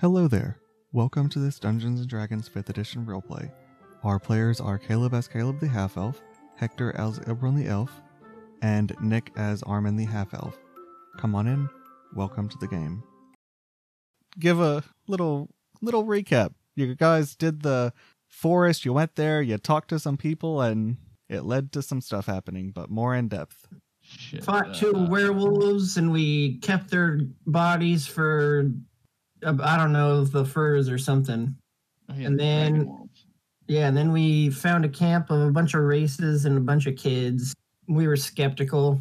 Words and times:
Hello 0.00 0.28
there. 0.28 0.56
Welcome 0.92 1.28
to 1.30 1.40
this 1.40 1.58
Dungeons 1.58 1.98
and 1.98 2.08
Dragons 2.08 2.48
5th 2.48 2.68
edition 2.68 3.04
roleplay. 3.04 3.50
Our 4.04 4.20
players 4.20 4.60
are 4.60 4.78
Caleb 4.78 5.12
as 5.12 5.26
Caleb 5.26 5.58
the 5.58 5.66
half 5.66 5.96
elf, 5.96 6.22
Hector 6.54 6.94
as 6.96 7.18
Ibron 7.18 7.56
the 7.56 7.66
elf, 7.66 7.90
and 8.62 8.94
Nick 9.00 9.32
as 9.36 9.60
Armin 9.64 9.96
the 9.96 10.04
half 10.04 10.34
elf. 10.34 10.56
Come 11.18 11.34
on 11.34 11.48
in. 11.48 11.68
Welcome 12.14 12.48
to 12.48 12.56
the 12.58 12.68
game. 12.68 13.02
Give 14.38 14.60
a 14.60 14.84
little 15.08 15.48
little 15.82 16.04
recap. 16.04 16.54
You 16.76 16.94
guys 16.94 17.34
did 17.34 17.64
the 17.64 17.92
forest, 18.28 18.84
you 18.84 18.92
went 18.92 19.16
there, 19.16 19.42
you 19.42 19.58
talked 19.58 19.88
to 19.88 19.98
some 19.98 20.16
people 20.16 20.60
and 20.60 20.98
it 21.28 21.42
led 21.42 21.72
to 21.72 21.82
some 21.82 22.00
stuff 22.00 22.26
happening, 22.26 22.70
but 22.70 22.88
more 22.88 23.16
in 23.16 23.26
depth. 23.26 23.66
Shit. 24.00 24.44
fought 24.44 24.74
two 24.74 24.94
uh, 24.94 25.06
werewolves 25.08 25.96
and 25.96 26.12
we 26.12 26.58
kept 26.58 26.88
their 26.90 27.18
bodies 27.46 28.06
for 28.06 28.64
uh, 28.64 28.68
I 29.46 29.76
don't 29.76 29.92
know 29.92 30.24
the 30.24 30.44
furs 30.44 30.88
or 30.88 30.98
something. 30.98 31.54
oh, 32.10 32.14
yeah, 32.16 32.26
and 32.26 32.38
the 32.38 32.42
then- 32.44 33.08
Yeah, 33.66 33.86
and 33.88 33.96
then 33.96 34.12
we 34.12 34.50
found 34.50 34.84
a 34.84 34.88
camp 34.88 35.30
of 35.30 35.40
a 35.42 35.50
bunch 35.50 35.74
of 35.74 35.82
races 35.82 36.44
and 36.46 36.56
a 36.56 36.60
bunch 36.60 36.86
of 36.86 36.96
kids. 36.96 37.54
We 37.86 38.06
were 38.06 38.16
skeptical. 38.16 39.00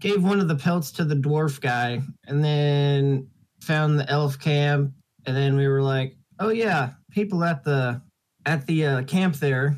Gave 0.00 0.22
one 0.22 0.40
of 0.40 0.48
the 0.48 0.56
pelts 0.56 0.90
to 0.92 1.04
the 1.04 1.14
dwarf 1.14 1.60
guy, 1.60 2.02
and 2.26 2.44
then 2.44 3.28
found 3.60 3.98
the 3.98 4.08
elf 4.10 4.38
camp. 4.38 4.92
And 5.26 5.36
then 5.36 5.56
we 5.56 5.68
were 5.68 5.82
like, 5.82 6.16
"Oh 6.40 6.48
yeah, 6.50 6.90
people 7.10 7.44
at 7.44 7.62
the 7.64 8.02
at 8.44 8.66
the 8.66 8.84
uh, 8.86 9.02
camp 9.04 9.36
there, 9.36 9.76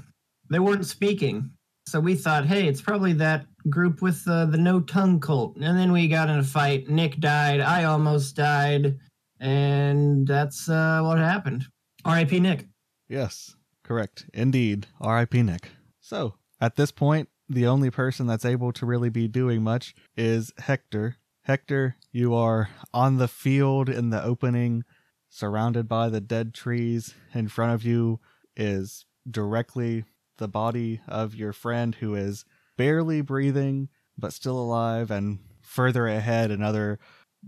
they 0.50 0.58
weren't 0.58 0.86
speaking." 0.86 1.50
So 1.86 2.00
we 2.00 2.14
thought, 2.14 2.46
"Hey, 2.46 2.66
it's 2.66 2.80
probably 2.80 3.12
that 3.14 3.46
group 3.68 4.00
with 4.02 4.26
uh, 4.26 4.46
the 4.46 4.56
no 4.56 4.80
tongue 4.80 5.20
cult." 5.20 5.56
And 5.56 5.78
then 5.78 5.92
we 5.92 6.08
got 6.08 6.30
in 6.30 6.38
a 6.38 6.42
fight. 6.44 6.88
Nick 6.88 7.20
died. 7.20 7.60
I 7.60 7.84
almost 7.84 8.34
died, 8.36 8.98
and 9.40 10.26
that's 10.26 10.68
uh, 10.68 11.00
what 11.02 11.18
happened. 11.18 11.66
R.I.P. 12.04 12.40
Nick. 12.40 12.66
Yes, 13.08 13.54
correct. 13.82 14.26
Indeed. 14.34 14.86
R.I.P. 15.00 15.42
Nick. 15.42 15.70
So, 16.00 16.34
at 16.60 16.76
this 16.76 16.90
point, 16.90 17.28
the 17.48 17.66
only 17.66 17.90
person 17.90 18.26
that's 18.26 18.44
able 18.44 18.72
to 18.72 18.86
really 18.86 19.10
be 19.10 19.28
doing 19.28 19.62
much 19.62 19.94
is 20.16 20.52
Hector. 20.58 21.16
Hector, 21.42 21.96
you 22.10 22.34
are 22.34 22.70
on 22.92 23.18
the 23.18 23.28
field 23.28 23.88
in 23.88 24.10
the 24.10 24.22
opening, 24.22 24.84
surrounded 25.28 25.88
by 25.88 26.08
the 26.08 26.20
dead 26.20 26.54
trees. 26.54 27.14
In 27.34 27.48
front 27.48 27.72
of 27.72 27.84
you 27.84 28.20
is 28.56 29.04
directly 29.30 30.04
the 30.38 30.48
body 30.48 31.00
of 31.06 31.34
your 31.34 31.52
friend 31.52 31.94
who 31.96 32.14
is 32.14 32.44
barely 32.76 33.20
breathing, 33.20 33.88
but 34.16 34.32
still 34.32 34.58
alive. 34.58 35.10
And 35.10 35.40
further 35.60 36.06
ahead, 36.06 36.50
another 36.50 36.98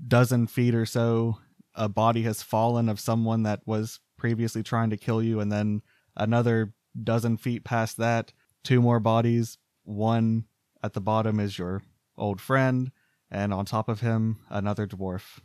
dozen 0.06 0.46
feet 0.46 0.74
or 0.74 0.84
so, 0.84 1.38
a 1.76 1.88
body 1.88 2.22
has 2.22 2.42
fallen 2.42 2.88
of 2.88 2.98
someone 2.98 3.44
that 3.44 3.60
was 3.66 4.00
previously 4.18 4.62
trying 4.62 4.90
to 4.90 4.96
kill 4.96 5.22
you. 5.22 5.40
And 5.40 5.52
then 5.52 5.82
another 6.16 6.72
dozen 7.02 7.36
feet 7.36 7.64
past 7.64 7.96
that, 7.98 8.32
two 8.64 8.80
more 8.80 9.00
bodies. 9.00 9.58
One 9.84 10.46
at 10.82 10.94
the 10.94 11.00
bottom 11.00 11.38
is 11.38 11.58
your 11.58 11.82
old 12.18 12.40
friend, 12.40 12.90
and 13.30 13.52
on 13.52 13.64
top 13.64 13.88
of 13.88 14.00
him, 14.00 14.38
another 14.48 14.86
dwarf. 14.86 15.38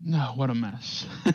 No, 0.00 0.32
what 0.34 0.50
a 0.50 0.54
mess. 0.54 1.06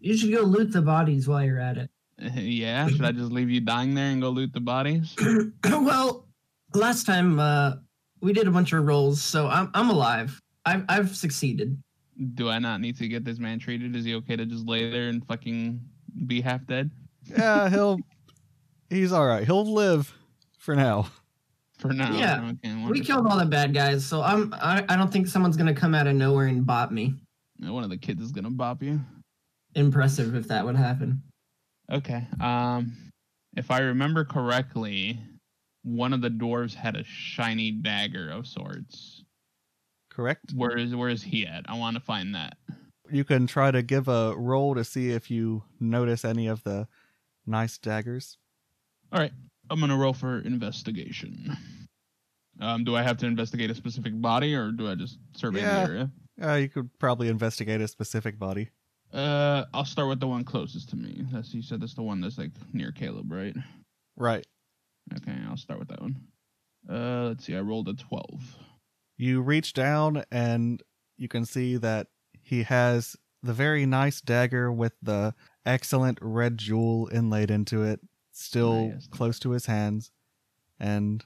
You 0.00 0.16
should 0.16 0.32
go 0.32 0.40
loot 0.40 0.72
the 0.72 0.80
bodies 0.80 1.28
while 1.28 1.44
you're 1.44 1.60
at 1.60 1.76
it. 1.76 1.90
yeah, 2.34 2.88
should 2.88 3.04
I 3.04 3.12
just 3.12 3.30
leave 3.30 3.50
you 3.50 3.60
dying 3.60 3.94
there 3.94 4.10
and 4.10 4.20
go 4.20 4.30
loot 4.30 4.52
the 4.52 4.60
bodies? 4.60 5.14
well, 5.64 6.26
last 6.74 7.04
time 7.04 7.38
uh, 7.38 7.74
we 8.20 8.32
did 8.32 8.48
a 8.48 8.50
bunch 8.50 8.72
of 8.72 8.84
rolls, 8.84 9.22
so 9.22 9.46
I'm 9.46 9.70
I'm 9.74 9.90
alive. 9.90 10.40
I've 10.64 10.84
I've 10.88 11.16
succeeded. 11.16 11.80
Do 12.34 12.48
I 12.48 12.58
not 12.58 12.80
need 12.80 12.96
to 12.98 13.08
get 13.08 13.24
this 13.24 13.38
man 13.38 13.58
treated? 13.58 13.96
Is 13.96 14.04
he 14.04 14.14
okay 14.16 14.36
to 14.36 14.44
just 14.44 14.66
lay 14.66 14.90
there 14.90 15.08
and 15.08 15.26
fucking 15.26 15.80
be 16.26 16.40
half 16.40 16.66
dead 16.66 16.90
Yeah, 17.24 17.68
he'll. 17.68 17.98
He's 18.88 19.12
all 19.12 19.26
right. 19.26 19.44
He'll 19.44 19.72
live 19.72 20.12
for 20.58 20.74
now. 20.74 21.08
for 21.78 21.92
now? 21.92 22.12
Yeah, 22.12 22.52
Okay, 22.64 22.84
We 22.90 23.00
killed 23.00 23.26
all 23.26 23.38
the 23.38 23.46
bad 23.46 23.72
guys, 23.72 24.04
so 24.04 24.22
I'm 24.22 24.52
I, 24.54 24.84
I 24.88 24.96
don't 24.96 25.12
think 25.12 25.28
someone's 25.28 25.56
gonna 25.56 25.74
come 25.74 25.94
out 25.94 26.06
of 26.06 26.14
nowhere 26.14 26.46
and 26.46 26.66
bop 26.66 26.90
me. 26.90 27.14
One 27.58 27.84
of 27.84 27.90
the 27.90 27.96
kids 27.96 28.22
is 28.22 28.32
gonna 28.32 28.50
bop 28.50 28.82
you. 28.82 29.00
Impressive 29.74 30.34
if 30.34 30.48
that 30.48 30.64
would 30.64 30.76
happen. 30.76 31.22
Okay. 31.90 32.26
Um, 32.40 32.96
if 33.56 33.70
I 33.70 33.80
remember 33.80 34.24
correctly, 34.24 35.18
one 35.82 36.12
of 36.12 36.20
the 36.20 36.30
dwarves 36.30 36.74
had 36.74 36.96
a 36.96 37.04
shiny 37.04 37.70
dagger 37.70 38.30
of 38.30 38.46
sorts. 38.46 39.19
Correct. 40.10 40.52
Where 40.54 40.76
is 40.76 40.94
where 40.94 41.08
is 41.08 41.22
he 41.22 41.46
at? 41.46 41.64
I 41.68 41.78
want 41.78 41.94
to 41.96 42.00
find 42.00 42.34
that. 42.34 42.56
You 43.10 43.24
can 43.24 43.46
try 43.46 43.70
to 43.70 43.82
give 43.82 44.06
a 44.08 44.34
roll 44.36 44.74
to 44.74 44.84
see 44.84 45.10
if 45.10 45.30
you 45.30 45.62
notice 45.80 46.24
any 46.24 46.46
of 46.46 46.62
the 46.64 46.86
nice 47.46 47.78
daggers. 47.78 48.36
All 49.12 49.18
right, 49.20 49.32
I'm 49.70 49.80
gonna 49.80 49.96
roll 49.96 50.12
for 50.12 50.40
investigation. 50.40 51.56
Um, 52.60 52.84
do 52.84 52.94
I 52.94 53.02
have 53.02 53.16
to 53.18 53.26
investigate 53.26 53.70
a 53.70 53.74
specific 53.74 54.20
body, 54.20 54.54
or 54.54 54.70
do 54.70 54.88
I 54.88 54.94
just 54.94 55.18
survey 55.34 55.60
Yeah. 55.60 55.80
the 55.86 55.90
area? 55.90 56.10
Uh, 56.42 56.54
you 56.54 56.68
could 56.68 56.90
probably 56.98 57.28
investigate 57.28 57.80
a 57.80 57.88
specific 57.88 58.38
body. 58.38 58.68
Uh, 59.12 59.64
I'll 59.74 59.84
start 59.84 60.08
with 60.08 60.20
the 60.20 60.28
one 60.28 60.44
closest 60.44 60.90
to 60.90 60.96
me. 60.96 61.24
That's 61.32 61.52
you 61.54 61.62
said 61.62 61.80
that's 61.80 61.94
the 61.94 62.02
one 62.02 62.20
that's 62.20 62.38
like 62.38 62.50
near 62.72 62.92
Caleb, 62.92 63.32
right? 63.32 63.56
Right. 64.16 64.46
Okay, 65.16 65.36
I'll 65.48 65.56
start 65.56 65.80
with 65.80 65.88
that 65.88 66.00
one. 66.00 66.16
Uh, 66.88 67.28
let's 67.28 67.44
see. 67.44 67.56
I 67.56 67.60
rolled 67.60 67.88
a 67.88 67.94
twelve. 67.94 68.56
You 69.20 69.42
reach 69.42 69.74
down 69.74 70.24
and 70.30 70.82
you 71.18 71.28
can 71.28 71.44
see 71.44 71.76
that 71.76 72.06
he 72.40 72.62
has 72.62 73.16
the 73.42 73.52
very 73.52 73.84
nice 73.84 74.22
dagger 74.22 74.72
with 74.72 74.94
the 75.02 75.34
excellent 75.66 76.18
red 76.22 76.56
jewel 76.56 77.06
inlaid 77.12 77.50
into 77.50 77.82
it, 77.82 78.00
still 78.32 78.88
Nice. 78.88 79.06
close 79.08 79.38
to 79.40 79.50
his 79.50 79.66
hands. 79.66 80.10
And 80.78 81.22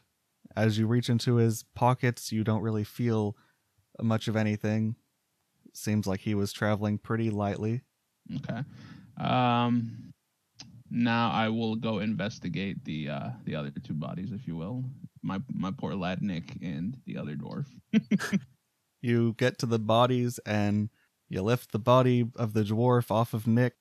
as 0.57 0.77
you 0.77 0.89
reach 0.89 1.09
into 1.09 1.37
his 1.37 1.65
pockets, 1.77 2.33
you 2.33 2.43
don't 2.43 2.63
really 2.63 2.83
feel 2.83 3.37
much 4.03 4.27
of 4.27 4.35
anything. 4.35 4.97
Seems 5.73 6.05
like 6.09 6.21
he 6.21 6.35
was 6.35 6.53
traveling 6.53 6.99
pretty 6.99 7.31
lightly. 7.31 7.83
Okay. 8.39 8.63
Um, 9.19 10.13
now 10.91 11.31
I 11.31 11.49
will 11.49 11.77
go 11.77 12.01
investigate 12.01 12.85
the 12.85 13.09
uh 13.11 13.31
the 13.45 13.55
other 13.55 13.71
two 13.71 13.95
bodies, 13.95 14.33
if 14.33 14.49
you 14.49 14.57
will. 14.57 14.85
My 15.23 15.41
my 15.53 15.71
poor 15.71 15.95
lad 15.95 16.23
Nick 16.23 16.57
and 16.63 16.97
the 17.07 17.17
other 17.19 17.35
dwarf. 17.37 17.67
You 19.03 19.35
get 19.37 19.59
to 19.59 19.67
the 19.67 19.79
bodies 19.79 20.39
and 20.47 20.89
you 21.29 21.43
lift 21.43 21.73
the 21.73 21.79
body 21.79 22.25
of 22.37 22.55
the 22.55 22.63
dwarf 22.63 23.11
off 23.11 23.35
of 23.35 23.47
Nick. 23.47 23.75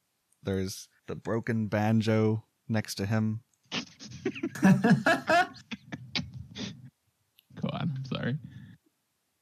There's 0.44 0.90
the 1.08 1.16
broken 1.16 1.68
banjo 1.68 2.44
next 2.68 2.96
to 2.96 3.06
him. 3.06 3.42
Go 4.62 4.68
on. 7.72 7.94
I'm 7.96 8.06
sorry. 8.06 8.38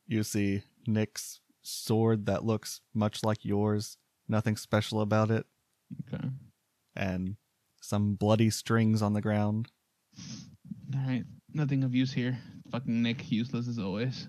You 0.07 0.21
see 0.23 0.61
Nick's 0.85 1.39
sword 1.63 2.27
that 2.27 2.45
looks 2.45 2.81
much 2.93 3.23
like 3.23 3.43
yours, 3.43 3.97
nothing 4.27 4.57
special 4.57 5.01
about 5.01 5.31
it, 5.31 5.45
Okay. 6.13 6.27
and 6.95 7.37
some 7.81 8.13
bloody 8.15 8.49
strings 8.51 9.01
on 9.01 9.13
the 9.13 9.21
ground. 9.21 9.71
All 10.93 11.01
right. 11.07 11.23
Nothing 11.53 11.83
of 11.83 11.95
use 11.95 12.13
here. 12.13 12.37
Fucking 12.71 13.01
Nick, 13.01 13.31
useless 13.31 13.67
as 13.67 13.79
always. 13.79 14.27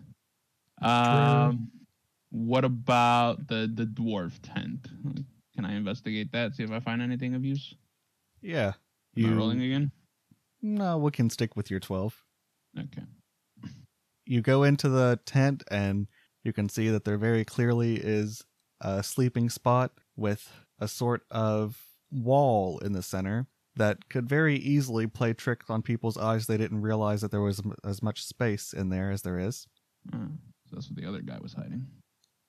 Um, 0.82 1.70
what 2.31 2.65
about 2.65 3.47
the 3.48 3.70
the 3.72 3.84
dwarf 3.84 4.32
tent? 4.43 4.88
Can 5.54 5.65
I 5.65 5.75
investigate 5.76 6.32
that? 6.32 6.54
See 6.54 6.62
if 6.62 6.70
I 6.70 6.81
find 6.81 7.03
anything 7.03 7.34
of 7.34 7.44
use. 7.44 7.75
Yeah. 8.41 8.72
Am 9.16 9.34
I 9.34 9.37
rolling 9.37 9.62
again? 9.62 9.93
No, 10.62 10.97
we 10.97 11.10
can 11.10 11.28
stick 11.28 11.56
with 11.56 11.70
your 11.70 11.81
12. 11.81 12.22
Okay. 12.78 13.03
You 14.25 14.41
go 14.41 14.62
into 14.62 14.88
the 14.88 15.20
tent 15.26 15.65
and 15.70 16.06
you 16.44 16.53
can 16.53 16.69
see 16.69 16.88
that 16.88 17.04
there 17.04 17.19
very 17.19 17.44
clearly 17.44 17.97
is 17.97 18.44
a 18.81 19.03
sleeping 19.03 19.50
spot 19.50 19.93
with 20.16 20.50
a 20.79 20.88
sort 20.88 21.23
of 21.31 21.87
wall 22.11 22.79
in 22.79 22.93
the 22.93 23.02
center 23.02 23.46
that 23.76 24.08
could 24.08 24.29
very 24.29 24.56
easily 24.56 25.06
play 25.06 25.32
tricks 25.32 25.69
on 25.70 25.82
people's 25.82 26.17
eyes 26.17 26.46
they 26.46 26.56
didn't 26.56 26.82
realize 26.82 27.20
that 27.23 27.31
there 27.31 27.40
was 27.40 27.61
as 27.84 28.02
much 28.02 28.25
space 28.25 28.73
in 28.73 28.88
there 28.90 29.11
as 29.11 29.23
there 29.23 29.38
is. 29.38 29.67
So 30.12 30.19
that's 30.72 30.88
what 30.88 30.96
the 30.96 31.08
other 31.08 31.20
guy 31.22 31.38
was 31.40 31.54
hiding. 31.54 31.86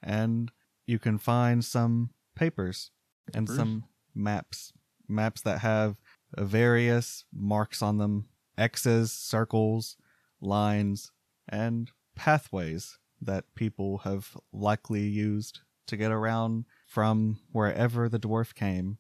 and 0.01 0.51
you 0.85 0.99
can 0.99 1.17
find 1.17 1.63
some 1.63 2.09
papers, 2.35 2.91
and 3.33 3.47
some 3.47 3.83
maps 4.15 4.73
maps 5.07 5.41
that 5.41 5.59
have 5.59 5.95
various 6.37 7.25
marks 7.33 7.81
on 7.81 7.97
them 7.97 8.27
x's 8.57 9.11
circles 9.11 9.97
lines 10.41 11.11
and 11.49 11.91
pathways 12.15 12.99
that 13.21 13.45
people 13.55 13.99
have 13.99 14.37
likely 14.51 15.01
used 15.03 15.59
to 15.87 15.97
get 15.97 16.11
around 16.11 16.65
from 16.87 17.39
wherever 17.51 18.07
the 18.09 18.19
dwarf 18.19 18.53
came 18.53 18.97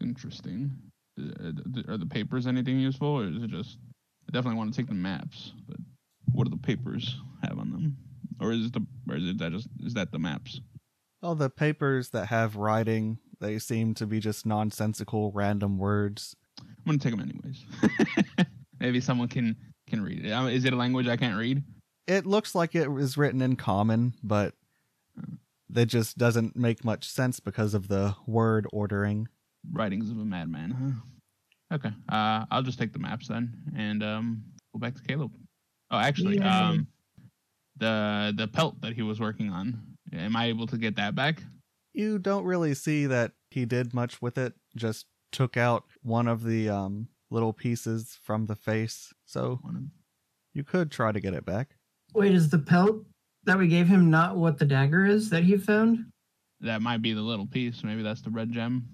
Interesting. 0.00 0.70
Uh, 1.18 1.52
Are 1.88 1.96
the 1.96 2.06
papers 2.06 2.46
anything 2.46 2.78
useful, 2.78 3.08
or 3.20 3.24
is 3.24 3.42
it 3.42 3.50
just? 3.50 3.78
I 4.28 4.32
definitely 4.32 4.58
want 4.58 4.72
to 4.74 4.76
take 4.76 4.88
the 4.88 4.94
maps, 4.94 5.52
but 5.66 5.78
what 6.32 6.46
are 6.46 6.50
the 6.50 6.56
papers 6.56 7.04
have 7.04 7.14
on 7.14 7.16
them? 7.16 7.25
Or 8.40 8.52
is 8.52 8.66
it 8.66 8.72
the? 8.72 8.86
Or 9.08 9.16
is 9.16 9.28
it 9.28 9.38
that 9.38 9.52
just? 9.52 9.68
Is 9.84 9.94
that 9.94 10.12
the 10.12 10.18
maps? 10.18 10.60
all 11.22 11.34
the 11.34 11.50
papers 11.50 12.10
that 12.10 12.26
have 12.26 12.54
writing 12.56 13.18
They 13.40 13.58
seem 13.58 13.94
to 13.94 14.06
be 14.06 14.20
just 14.20 14.46
nonsensical, 14.46 15.32
random 15.32 15.76
words. 15.78 16.36
I'm 16.60 16.66
gonna 16.86 16.98
take 16.98 17.16
them 17.16 17.20
anyways. 17.20 18.46
Maybe 18.80 19.00
someone 19.00 19.28
can 19.28 19.56
can 19.88 20.02
read 20.02 20.24
it. 20.24 20.30
Uh, 20.30 20.46
it 20.46 20.72
a 20.72 20.76
language 20.76 21.08
I 21.08 21.16
can't 21.16 21.36
read? 21.38 21.62
It 22.06 22.26
looks 22.26 22.54
like 22.54 22.74
it 22.74 22.88
was 22.88 23.16
written 23.16 23.42
in 23.42 23.56
common, 23.56 24.14
but 24.22 24.54
that 25.68 25.86
just 25.86 26.16
doesn't 26.16 26.54
make 26.54 26.84
much 26.84 27.08
sense 27.10 27.40
because 27.40 27.74
of 27.74 27.88
the 27.88 28.14
word 28.26 28.66
ordering. 28.72 29.28
Writings 29.72 30.10
of 30.10 30.18
a 30.18 30.24
madman, 30.24 30.70
huh? 31.70 31.76
Okay. 31.76 31.90
Uh, 32.08 32.46
I'll 32.50 32.62
just 32.62 32.78
take 32.78 32.92
the 32.92 33.00
maps 33.00 33.28
then 33.28 33.52
and 33.76 34.02
um 34.04 34.44
go 34.72 34.78
back 34.78 34.94
to 34.94 35.02
Caleb. 35.02 35.32
Oh, 35.90 35.98
actually, 35.98 36.36
Yay. 36.36 36.42
um, 36.44 36.86
the 37.78 38.34
the 38.36 38.48
pelt 38.48 38.80
that 38.80 38.94
he 38.94 39.02
was 39.02 39.20
working 39.20 39.50
on. 39.50 39.80
Am 40.12 40.36
I 40.36 40.46
able 40.46 40.66
to 40.68 40.78
get 40.78 40.96
that 40.96 41.14
back? 41.14 41.42
You 41.92 42.18
don't 42.18 42.44
really 42.44 42.74
see 42.74 43.06
that 43.06 43.32
he 43.50 43.64
did 43.64 43.94
much 43.94 44.20
with 44.20 44.38
it, 44.38 44.54
just 44.76 45.06
took 45.32 45.56
out 45.56 45.84
one 46.02 46.28
of 46.28 46.44
the 46.44 46.68
um, 46.68 47.08
little 47.30 47.52
pieces 47.52 48.18
from 48.22 48.46
the 48.46 48.56
face. 48.56 49.12
So 49.24 49.60
you 50.54 50.64
could 50.64 50.90
try 50.90 51.12
to 51.12 51.20
get 51.20 51.34
it 51.34 51.44
back. 51.44 51.76
Wait, 52.14 52.32
is 52.32 52.48
the 52.48 52.58
pelt 52.58 53.04
that 53.44 53.58
we 53.58 53.68
gave 53.68 53.88
him 53.88 54.10
not 54.10 54.36
what 54.36 54.58
the 54.58 54.64
dagger 54.64 55.06
is 55.06 55.30
that 55.30 55.44
he 55.44 55.56
found? 55.56 56.06
That 56.60 56.82
might 56.82 57.02
be 57.02 57.12
the 57.12 57.20
little 57.20 57.46
piece. 57.46 57.84
Maybe 57.84 58.02
that's 58.02 58.22
the 58.22 58.30
red 58.30 58.52
gem. 58.52 58.88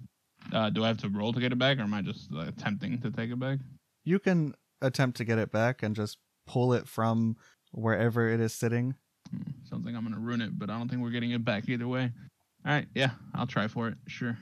Uh, 0.53 0.71
do 0.71 0.85
I 0.85 0.89
have 0.89 0.99
to 0.99 1.09
roll 1.09 1.33
to 1.33 1.41
get 1.41 1.53
it 1.53 1.59
back, 1.59 1.79
or 1.79 1.83
am 1.83 1.95
I 1.95 2.03
just 2.03 2.29
uh, 2.35 2.41
attempting 2.41 3.01
to 3.01 3.11
take 3.11 3.31
it 3.31 3.39
back? 3.39 3.59
You 4.05 4.19
can 4.19 4.55
attempt 4.81 5.17
to 5.19 5.25
get 5.25 5.39
it 5.39 5.53
back 5.53 5.83
and 5.83 5.95
just 5.95 6.19
pull 6.47 6.73
it 6.73 6.89
from 6.89 7.37
wherever 7.73 8.29
it 8.29 8.41
is 8.41 8.53
sitting. 8.53 8.95
Hmm, 9.31 9.51
sounds 9.69 9.85
like 9.85 9.95
I'm 9.95 10.05
gonna 10.05 10.19
ruin 10.19 10.41
it, 10.41 10.59
but 10.59 10.71
I 10.71 10.79
don't 10.79 10.89
think 10.89 11.03
we're 11.03 11.11
getting 11.11 11.33
it 11.33 11.45
back 11.45 11.69
either 11.69 11.89
way. 11.89 12.13
All 12.65 12.73
right, 12.73 12.87
yeah, 12.95 13.11
I'll 13.35 13.47
try 13.47 13.67
for 13.69 13.89
it. 13.89 13.97
Sure. 14.07 14.39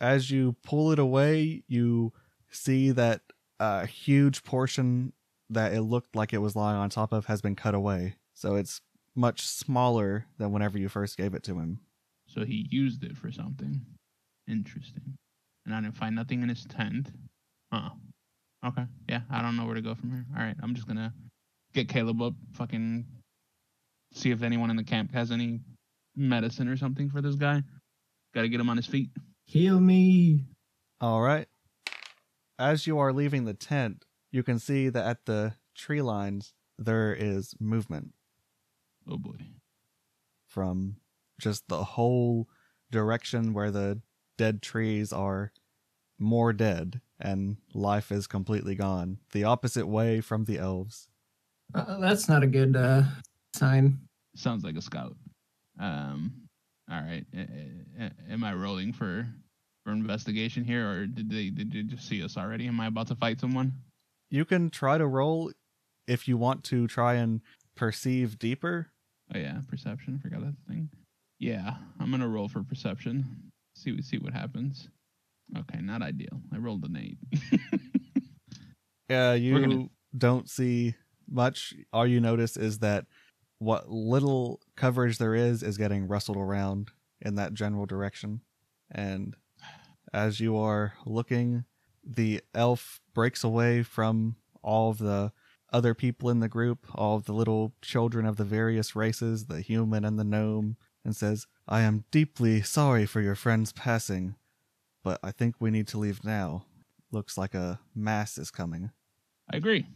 As 0.00 0.30
you 0.30 0.56
pull 0.62 0.92
it 0.92 0.98
away, 0.98 1.64
you 1.66 2.12
see 2.50 2.90
that 2.92 3.22
a 3.58 3.86
huge 3.86 4.44
portion 4.44 5.12
that 5.50 5.72
it 5.72 5.82
looked 5.82 6.16
like 6.16 6.32
it 6.32 6.38
was 6.38 6.56
lying 6.56 6.76
on 6.76 6.90
top 6.90 7.12
of 7.12 7.26
has 7.26 7.40
been 7.40 7.56
cut 7.56 7.74
away. 7.74 8.16
So 8.34 8.56
it's 8.56 8.80
much 9.14 9.42
smaller 9.42 10.26
than 10.38 10.52
whenever 10.52 10.78
you 10.78 10.88
first 10.88 11.16
gave 11.16 11.34
it 11.34 11.42
to 11.44 11.58
him. 11.58 11.80
So 12.26 12.44
he 12.44 12.66
used 12.70 13.04
it 13.04 13.16
for 13.16 13.30
something. 13.30 13.80
Interesting. 14.48 15.16
And 15.64 15.74
I 15.74 15.80
didn't 15.80 15.96
find 15.96 16.14
nothing 16.14 16.42
in 16.42 16.48
his 16.48 16.64
tent. 16.64 17.10
Huh. 17.72 17.90
Okay. 18.66 18.84
Yeah, 19.08 19.20
I 19.30 19.42
don't 19.42 19.56
know 19.56 19.66
where 19.66 19.74
to 19.74 19.82
go 19.82 19.94
from 19.94 20.10
here. 20.10 20.26
All 20.36 20.42
right, 20.42 20.56
I'm 20.62 20.74
just 20.74 20.86
gonna 20.86 21.12
get 21.74 21.88
Caleb 21.88 22.22
up, 22.22 22.34
fucking 22.54 23.04
see 24.12 24.30
if 24.30 24.42
anyone 24.42 24.70
in 24.70 24.76
the 24.76 24.84
camp 24.84 25.12
has 25.12 25.30
any 25.30 25.60
medicine 26.16 26.68
or 26.68 26.76
something 26.76 27.10
for 27.10 27.20
this 27.20 27.34
guy. 27.34 27.62
Gotta 28.34 28.48
get 28.48 28.60
him 28.60 28.70
on 28.70 28.76
his 28.76 28.86
feet. 28.86 29.10
Heal 29.44 29.78
me. 29.80 30.46
All 31.00 31.20
right. 31.20 31.48
As 32.58 32.86
you 32.86 32.98
are 32.98 33.12
leaving 33.12 33.44
the 33.44 33.54
tent, 33.54 34.04
you 34.30 34.42
can 34.42 34.58
see 34.58 34.88
that 34.88 35.04
at 35.04 35.26
the 35.26 35.54
tree 35.74 36.00
lines 36.02 36.54
there 36.78 37.12
is 37.12 37.54
movement 37.60 38.12
Oh 39.10 39.18
boy. 39.18 39.36
from 40.46 40.96
just 41.40 41.68
the 41.68 41.84
whole 41.84 42.48
direction 42.90 43.52
where 43.52 43.70
the 43.72 44.00
dead 44.38 44.62
trees 44.62 45.12
are 45.12 45.52
more 46.18 46.52
dead 46.52 47.00
and 47.20 47.56
life 47.74 48.10
is 48.12 48.26
completely 48.26 48.74
gone. 48.76 49.18
The 49.32 49.44
opposite 49.44 49.86
way 49.86 50.20
from 50.20 50.44
the 50.44 50.58
elves. 50.58 51.08
Uh, 51.72 51.98
that's 51.98 52.28
not 52.28 52.42
a 52.42 52.46
good 52.46 52.76
uh, 52.76 53.02
sign. 53.54 53.98
Sounds 54.36 54.64
like 54.64 54.76
a 54.76 54.82
scout. 54.82 55.16
Um. 55.78 56.32
All 56.90 57.00
right. 57.00 57.24
A- 57.34 58.02
a- 58.04 58.32
Am 58.32 58.44
I 58.44 58.52
rolling 58.54 58.92
for 58.92 59.26
for 59.84 59.92
investigation 59.92 60.64
here, 60.64 60.88
or 60.90 61.06
did 61.06 61.30
they 61.30 61.50
did 61.50 61.72
they 61.72 61.82
just 61.82 62.06
see 62.08 62.22
us 62.22 62.36
already? 62.36 62.66
Am 62.66 62.80
I 62.80 62.86
about 62.86 63.06
to 63.08 63.14
fight 63.16 63.40
someone? 63.40 63.72
You 64.30 64.44
can 64.44 64.70
try 64.70 64.98
to 64.98 65.06
roll 65.06 65.50
if 66.06 66.28
you 66.28 66.36
want 66.36 66.64
to 66.64 66.86
try 66.86 67.14
and 67.14 67.40
perceive 67.76 68.38
deeper. 68.38 68.88
Oh 69.34 69.38
yeah, 69.38 69.58
perception. 69.68 70.18
Forgot 70.18 70.40
that 70.42 70.54
thing. 70.68 70.90
Yeah, 71.38 71.74
I'm 71.98 72.10
gonna 72.10 72.28
roll 72.28 72.48
for 72.48 72.62
perception. 72.62 73.24
See 73.76 73.92
we 73.92 74.02
see 74.02 74.18
what 74.18 74.32
happens. 74.32 74.88
Okay, 75.56 75.80
not 75.80 76.02
ideal. 76.02 76.40
I 76.52 76.58
rolled 76.58 76.84
an 76.84 76.96
eight. 76.96 77.18
Uh, 79.10 79.36
you 79.38 79.60
gonna- 79.60 79.88
don't 80.16 80.48
see 80.48 80.94
much. 81.28 81.74
All 81.92 82.06
you 82.06 82.20
notice 82.20 82.56
is 82.56 82.78
that 82.80 83.06
what 83.58 83.90
little 83.90 84.60
coverage 84.76 85.18
there 85.18 85.34
is 85.34 85.62
is 85.62 85.78
getting 85.78 86.08
rustled 86.08 86.36
around 86.36 86.90
in 87.20 87.36
that 87.36 87.54
general 87.54 87.86
direction. 87.86 88.40
And 88.90 89.34
as 90.12 90.40
you 90.40 90.56
are 90.56 90.94
looking, 91.06 91.64
the 92.04 92.42
elf 92.54 93.00
breaks 93.14 93.42
away 93.42 93.82
from 93.82 94.36
all 94.62 94.90
of 94.90 94.98
the 94.98 95.32
other 95.72 95.94
people 95.94 96.30
in 96.30 96.40
the 96.40 96.48
group, 96.48 96.86
all 96.94 97.16
of 97.16 97.24
the 97.24 97.32
little 97.32 97.74
children 97.82 98.26
of 98.26 98.36
the 98.36 98.44
various 98.44 98.94
races, 98.94 99.46
the 99.46 99.60
human 99.60 100.04
and 100.04 100.18
the 100.18 100.24
gnome, 100.24 100.76
and 101.04 101.16
says, 101.16 101.46
I 101.66 101.80
am 101.80 102.04
deeply 102.10 102.62
sorry 102.62 103.06
for 103.06 103.20
your 103.20 103.34
friend's 103.34 103.72
passing, 103.72 104.36
but 105.02 105.18
I 105.22 105.32
think 105.32 105.56
we 105.58 105.70
need 105.70 105.88
to 105.88 105.98
leave 105.98 106.24
now. 106.24 106.66
Looks 107.10 107.36
like 107.36 107.54
a 107.54 107.80
mass 107.94 108.38
is 108.38 108.50
coming. 108.50 108.90
I 109.52 109.56
agree. 109.56 109.86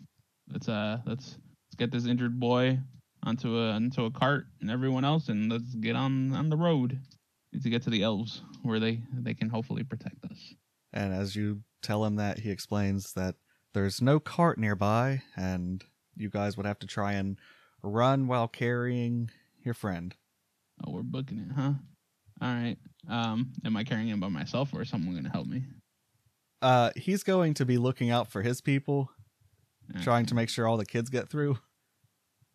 Let's 0.52 0.68
uh 0.68 0.98
let's 1.06 1.36
let's 1.66 1.76
get 1.76 1.90
this 1.90 2.06
injured 2.06 2.38
boy 2.40 2.78
onto 3.22 3.58
a 3.58 3.72
onto 3.72 4.04
a 4.04 4.10
cart 4.10 4.46
and 4.60 4.70
everyone 4.70 5.04
else, 5.04 5.28
and 5.28 5.50
let's 5.50 5.74
get 5.74 5.96
on 5.96 6.34
on 6.34 6.48
the 6.48 6.56
road. 6.56 6.98
Need 7.52 7.62
to 7.62 7.70
get 7.70 7.82
to 7.82 7.90
the 7.90 8.02
elves 8.02 8.42
where 8.62 8.80
they 8.80 9.00
they 9.12 9.34
can 9.34 9.48
hopefully 9.48 9.84
protect 9.84 10.24
us. 10.24 10.54
And 10.92 11.12
as 11.12 11.36
you 11.36 11.62
tell 11.82 12.04
him 12.04 12.16
that, 12.16 12.40
he 12.40 12.50
explains 12.50 13.12
that 13.12 13.36
there's 13.74 14.00
no 14.00 14.20
cart 14.20 14.58
nearby, 14.58 15.22
and 15.36 15.84
you 16.16 16.30
guys 16.30 16.56
would 16.56 16.66
have 16.66 16.78
to 16.80 16.86
try 16.86 17.12
and 17.12 17.38
run 17.82 18.26
while 18.26 18.48
carrying 18.48 19.30
your 19.62 19.74
friend. 19.74 20.14
Oh, 20.86 20.92
we're 20.92 21.02
booking 21.02 21.38
it, 21.38 21.52
huh? 21.54 21.72
All 22.40 22.48
right. 22.48 22.76
Um, 23.08 23.52
am 23.64 23.76
I 23.76 23.84
carrying 23.84 24.08
him 24.08 24.20
by 24.20 24.28
myself, 24.28 24.72
or 24.72 24.82
is 24.82 24.88
someone 24.88 25.14
gonna 25.14 25.30
help 25.30 25.46
me? 25.46 25.64
Uh, 26.60 26.90
he's 26.96 27.22
going 27.22 27.54
to 27.54 27.64
be 27.64 27.78
looking 27.78 28.10
out 28.10 28.28
for 28.30 28.42
his 28.42 28.60
people, 28.60 29.10
trying 30.02 30.26
to 30.26 30.34
make 30.34 30.48
sure 30.48 30.66
all 30.66 30.76
the 30.76 30.86
kids 30.86 31.10
get 31.10 31.28
through. 31.28 31.58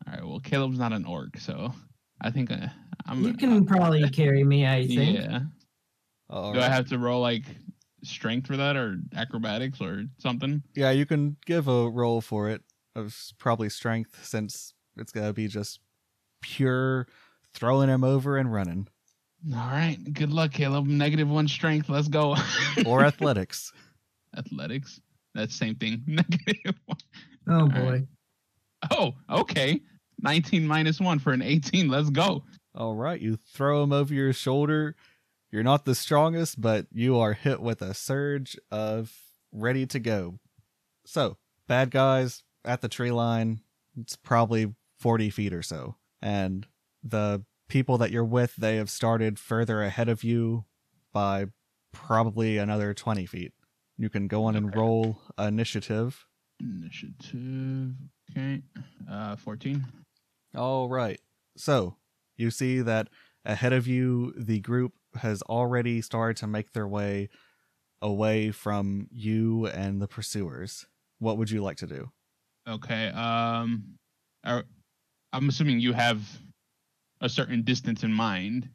All 0.08 0.14
right. 0.14 0.26
Well, 0.26 0.40
Caleb's 0.40 0.78
not 0.80 0.94
an 0.94 1.06
orc, 1.06 1.38
so 1.38 1.74
I 2.22 2.30
think 2.32 2.52
uh, 2.52 2.68
I'm. 3.06 3.24
You 3.24 3.34
can 3.34 3.66
probably 3.66 4.08
carry 4.10 4.44
me, 4.44 4.66
I 4.66 4.82
uh, 4.82 4.88
think. 4.88 5.20
yeah. 5.20 5.40
All 6.30 6.54
Do 6.54 6.60
I 6.60 6.70
have 6.70 6.88
to 6.90 6.98
roll 6.98 7.22
like 7.22 7.44
strength 8.04 8.48
for 8.48 8.58
that, 8.58 8.76
or 8.76 8.98
acrobatics, 9.16 9.80
or 9.82 10.04
something? 10.18 10.62
Yeah, 10.76 10.92
you 10.92 11.06
can 11.06 11.38
give 11.46 11.68
a 11.68 11.90
roll 11.90 12.22
for 12.22 12.50
it 12.50 12.62
of 12.96 13.16
probably 13.40 13.70
strength, 13.70 14.26
since 14.26 14.74
it's 14.98 15.12
gonna 15.12 15.34
be 15.34 15.48
just 15.48 15.80
pure 16.42 17.08
throwing 17.54 17.90
him 17.90 18.04
over 18.04 18.38
and 18.38 18.52
running, 18.52 18.88
All 19.54 19.60
right. 19.60 19.98
Good 20.12 20.32
luck, 20.32 20.52
Caleb. 20.52 20.88
Negative 20.88 21.30
one 21.30 21.48
strength. 21.48 21.90
Let's 21.90 22.08
go. 22.08 22.36
or 22.86 23.04
athletics. 23.06 23.72
athletics. 24.38 25.00
That's 25.34 25.56
same 25.56 25.76
thing. 25.76 26.04
Negative 26.08 26.76
one. 26.86 26.98
Oh 27.50 27.68
right. 27.68 27.74
boy. 27.74 28.08
Oh, 28.92 29.14
okay. 29.30 29.82
19 30.22 30.68
minus 30.68 31.00
one 31.00 31.20
for 31.20 31.34
an 31.34 31.42
18. 31.42 31.90
Let's 31.90 32.10
go. 32.10 32.44
All 32.76 32.96
right, 32.96 33.20
you 33.20 33.36
throw 33.36 33.84
him 33.84 33.92
over 33.92 34.14
your 34.14 34.34
shoulder. 34.34 34.96
You're 35.52 35.64
not 35.64 35.86
the 35.86 35.94
strongest, 35.94 36.60
but 36.60 36.88
you 36.92 37.20
are 37.20 37.34
hit 37.34 37.62
with 37.62 37.82
a 37.82 37.94
surge 37.94 38.58
of 38.72 39.14
ready 39.52 39.86
to 39.88 40.00
go. 40.00 40.40
So, 41.06 41.38
bad 41.68 41.92
guys 41.92 42.44
at 42.66 42.82
the 42.82 42.90
tree 42.90 43.12
line. 43.12 43.62
It's 44.00 44.16
probably 44.16 44.74
40 45.00 45.30
feet 45.30 45.54
or 45.54 45.62
so. 45.62 45.96
And 46.22 46.66
the 47.04 47.44
people 47.70 48.00
that 48.00 48.10
you're 48.10 48.24
with, 48.24 48.56
they 48.56 48.78
have 48.78 48.90
started 48.90 49.38
further 49.38 49.84
ahead 49.84 50.10
of 50.10 50.24
you 50.24 50.66
by 51.12 51.48
probably 51.92 52.58
another 52.58 52.94
20 52.96 53.28
feet. 53.28 53.54
You 53.98 54.10
can 54.10 54.28
go 54.28 54.46
on 54.46 54.56
and 54.56 54.76
roll 54.76 55.22
initiative. 55.38 56.26
Initiative. 56.60 57.94
Okay. 58.32 58.62
Uh, 59.10 59.36
14. 59.36 59.86
All 60.56 60.90
right. 60.90 61.20
So 61.58 61.98
you 62.38 62.52
see 62.52 62.82
that 62.82 63.10
ahead 63.46 63.74
of 63.74 63.88
you, 63.88 64.34
the 64.38 64.60
group 64.60 64.94
has 65.16 65.42
already 65.44 66.02
started 66.02 66.38
to 66.38 66.48
make 66.48 66.74
their 66.74 66.88
way 66.88 67.30
away 68.02 68.52
from 68.52 69.08
you 69.12 69.68
and 69.68 70.02
the 70.02 70.08
pursuers. 70.08 70.86
What 71.20 71.38
would 71.38 71.52
you 71.52 71.62
like 71.62 71.78
to 71.78 71.88
do? 71.88 72.12
Okay. 72.68 73.08
Um, 73.10 73.96
I'm 74.44 75.50
assuming 75.50 75.80
you 75.80 75.94
have 75.94 76.22
a 77.22 77.30
certain 77.30 77.62
distance 77.62 78.04
in 78.04 78.12
mind 78.12 78.70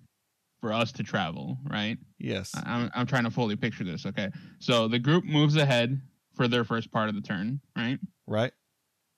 for 0.61 0.73
us 0.73 0.93
to 0.93 1.03
travel, 1.03 1.59
right? 1.71 1.99
Yes. 2.19 2.53
I'm, 2.65 2.91
I'm 2.95 3.07
trying 3.07 3.25
to 3.25 3.31
fully 3.31 3.57
picture 3.57 3.85
this. 3.85 4.07
Okay. 4.07 4.29
So 4.59 4.88
the 4.88 4.99
group 4.99 5.25
moves 5.25 5.57
ahead 5.57 6.00
for 6.35 6.49
their 6.49 6.65
first 6.65 6.91
part 6.91 7.09
of 7.09 7.15
the 7.15 7.21
turn, 7.21 7.61
right? 7.77 7.99
Right? 8.27 8.53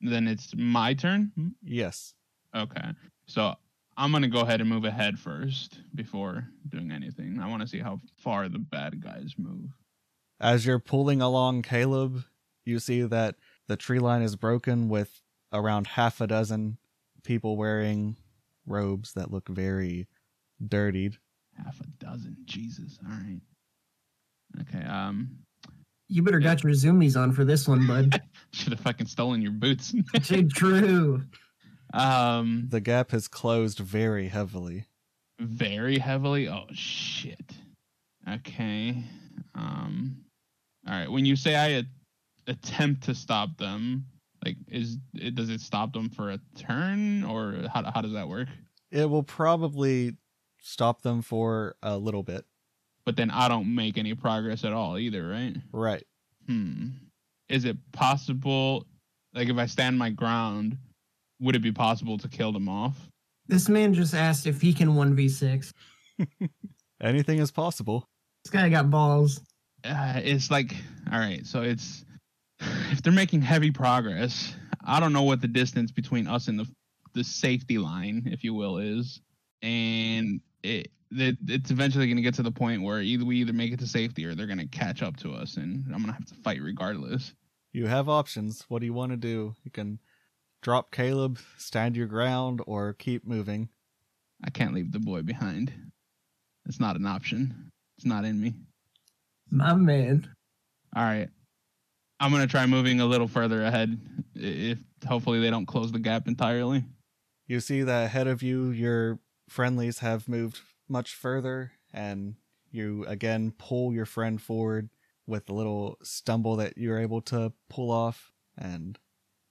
Then 0.01 0.29
it's 0.29 0.55
my 0.57 0.95
turn. 0.95 1.33
Yes. 1.63 2.15
Okay. 2.55 2.91
So 3.27 3.55
I'm 3.97 4.13
gonna 4.13 4.29
go 4.29 4.41
ahead 4.41 4.61
and 4.61 4.69
move 4.69 4.85
ahead 4.85 5.19
first 5.19 5.79
before 5.95 6.49
doing 6.69 6.91
anything. 6.91 7.39
I 7.39 7.49
want 7.49 7.63
to 7.63 7.69
see 7.69 7.81
how 7.81 8.01
far 8.17 8.49
the 8.49 8.59
bad 8.59 9.03
guys 9.03 9.35
move. 9.37 9.71
As 10.41 10.65
you're 10.65 10.79
pulling 10.79 11.21
along 11.21 11.63
Caleb, 11.63 12.25
you 12.65 12.79
see 12.79 13.03
that 13.03 13.37
the 13.69 13.77
tree 13.77 13.99
line 13.99 14.23
is 14.23 14.37
broken 14.37 14.89
with 14.89 15.21
around 15.53 15.87
half 15.89 16.21
a 16.21 16.27
dozen 16.27 16.79
people 17.25 17.57
wearing 17.57 18.17
robes 18.67 19.13
that 19.13 19.31
look 19.31 19.49
very 19.49 20.09
dirtied. 20.67 21.19
Half 21.65 21.81
a 21.81 21.87
dozen. 22.05 22.37
Jesus. 22.45 22.99
All 23.05 23.13
right. 23.13 23.41
Okay. 24.63 24.85
Um. 24.87 25.31
You 26.09 26.23
better 26.25 26.41
got 26.41 26.65
your 26.65 26.73
zoomies 26.73 27.17
on 27.17 27.31
for 27.31 27.45
this 27.45 27.69
one, 27.69 27.87
bud. 27.87 28.21
Should 28.53 28.73
have 28.73 28.81
fucking 28.81 29.07
stolen 29.07 29.41
your 29.41 29.53
boots. 29.53 29.95
Dude, 30.23 30.51
true. 30.53 31.23
um. 31.95 32.67
The 32.69 32.81
gap 32.81 33.11
has 33.13 33.29
closed 33.29 33.79
very 33.79 34.29
heavily. 34.29 34.87
Very 35.39 35.99
heavily. 35.99 36.49
Oh 36.49 36.67
shit. 36.73 37.53
Okay. 38.29 39.05
Um. 39.55 40.17
All 40.89 40.95
right. 40.95 41.11
When 41.11 41.25
you 41.25 41.37
say 41.37 41.55
I 41.57 41.67
a- 41.69 41.85
attempt 42.49 43.05
to 43.05 43.15
stop 43.15 43.57
them, 43.59 44.07
like, 44.45 44.57
is 44.69 44.97
it 45.15 45.35
does 45.35 45.51
it 45.51 45.61
stop 45.61 45.93
them 45.93 46.09
for 46.11 46.31
a 46.31 46.41
turn 46.57 47.23
or 47.25 47.55
how 47.73 47.89
how 47.91 48.01
does 48.01 48.13
that 48.13 48.29
work? 48.29 48.49
It 48.91 49.09
will 49.09 49.23
probably 49.23 50.17
stop 50.61 51.03
them 51.03 51.23
for 51.23 51.77
a 51.83 51.97
little 51.97 52.23
bit. 52.23 52.45
But 53.05 53.17
then 53.17 53.31
I 53.31 53.49
don't 53.49 53.75
make 53.75 53.99
any 53.99 54.15
progress 54.15 54.65
at 54.65 54.73
all 54.73 54.99
either, 54.99 55.27
right? 55.27 55.57
Right. 55.73 56.05
Hmm. 56.47 56.89
Is 57.49 57.65
it 57.65 57.77
possible, 57.93 58.87
like, 59.35 59.49
if 59.49 59.57
I 59.57 59.67
stand 59.67 59.99
my 59.99 60.11
ground, 60.11 60.77
would 61.41 61.57
it 61.57 61.63
be 61.63 61.73
possible 61.73 62.19
to 62.19 62.29
kill 62.29 62.53
them 62.53 62.69
off? 62.69 62.97
This 63.49 63.69
man 63.69 63.95
just 63.95 64.15
asked 64.15 64.47
if 64.47 64.61
he 64.61 64.73
can 64.73 64.91
1v6. 64.91 65.73
Anything 67.01 67.39
is 67.39 67.51
possible. 67.51 68.07
This 68.45 68.53
guy 68.53 68.69
got 68.69 68.91
balls. 68.91 69.41
Uh, 69.83 70.21
it's 70.23 70.51
like, 70.51 70.75
all 71.11 71.19
right, 71.19 71.45
so 71.47 71.63
it's 71.63 72.05
if 72.91 73.03
they're 73.03 73.13
making 73.13 73.43
heavy 73.43 73.71
progress, 73.71 74.55
I 74.85 75.01
don't 75.01 75.13
know 75.13 75.23
what 75.23 75.41
the 75.41 75.49
distance 75.49 75.91
between 75.91 76.27
us 76.27 76.49
and 76.49 76.59
the 76.59 76.67
the 77.13 77.25
safety 77.25 77.77
line, 77.77 78.29
if 78.31 78.45
you 78.45 78.55
will, 78.55 78.79
is, 78.79 79.21
and 79.63 80.41
it. 80.63 80.91
It, 81.13 81.39
it's 81.49 81.73
eventually 81.73 82.07
going 82.07 82.19
to 82.19 82.23
get 82.23 82.35
to 82.35 82.43
the 82.45 82.53
point 82.53 82.83
where 82.83 83.01
either 83.01 83.25
we 83.25 83.37
either 83.39 83.53
make 83.53 83.73
it 83.73 83.81
to 83.81 83.87
safety 83.87 84.25
or 84.25 84.35
they're 84.37 84.47
going 84.47 84.61
to 84.61 84.67
catch 84.67 85.03
up 85.03 85.17
to 85.19 85.33
us, 85.33 85.57
and 85.57 85.85
I'm 85.87 86.03
going 86.03 86.07
to 86.07 86.13
have 86.13 86.27
to 86.27 86.35
fight 86.37 86.63
regardless. 86.63 87.35
You 87.73 87.87
have 87.89 88.09
options. 88.09 88.65
What 88.69 88.79
do 88.79 88.87
you 88.87 88.93
want 88.93 89.11
to 89.11 89.17
do? 89.17 89.57
You 89.65 89.73
can 89.73 89.99
drop 90.63 90.93
Caleb, 90.93 91.39
stand 91.57 91.97
your 91.97 92.07
ground, 92.07 92.63
or 92.67 92.93
keep 92.93 93.27
moving. 93.27 93.71
I 94.45 94.51
can't 94.51 94.73
leave 94.73 94.93
the 94.93 95.01
boy 95.01 95.23
behind. 95.23 95.73
It's 96.67 96.81
not 96.81 96.97
an 96.97 97.07
option. 97.07 97.73
It's 97.99 98.07
not 98.07 98.25
in 98.25 98.41
me. 98.41 98.55
My 99.51 99.75
man. 99.75 100.29
All 100.95 101.03
right. 101.03 101.29
I'm 102.21 102.31
going 102.31 102.43
to 102.43 102.49
try 102.49 102.67
moving 102.67 103.01
a 103.01 103.07
little 103.07 103.29
further 103.29 103.63
ahead 103.63 103.99
if 104.35 104.79
hopefully 105.07 105.41
they 105.41 105.51
don't 105.51 105.67
close 105.67 105.91
the 105.91 105.99
gap 105.99 106.29
entirely. 106.29 106.85
You 107.49 107.61
see 107.61 107.83
that 107.83 108.05
ahead 108.05 108.27
of 108.27 108.43
you, 108.43 108.71
your 108.71 109.19
friendlies 109.51 109.99
have 109.99 110.29
moved 110.29 110.61
much 110.89 111.15
further, 111.15 111.73
and 111.93 112.37
you 112.71 113.05
again 113.07 113.53
pull 113.59 113.93
your 113.93 114.07
friend 114.07 114.41
forward 114.41 114.89
with 115.27 115.49
a 115.49 115.53
little 115.53 115.99
stumble 116.03 116.57
that 116.57 116.79
you're 116.79 116.99
able 116.99 117.21
to 117.23 117.53
pull 117.69 117.91
off. 117.91 118.33
And 118.57 118.99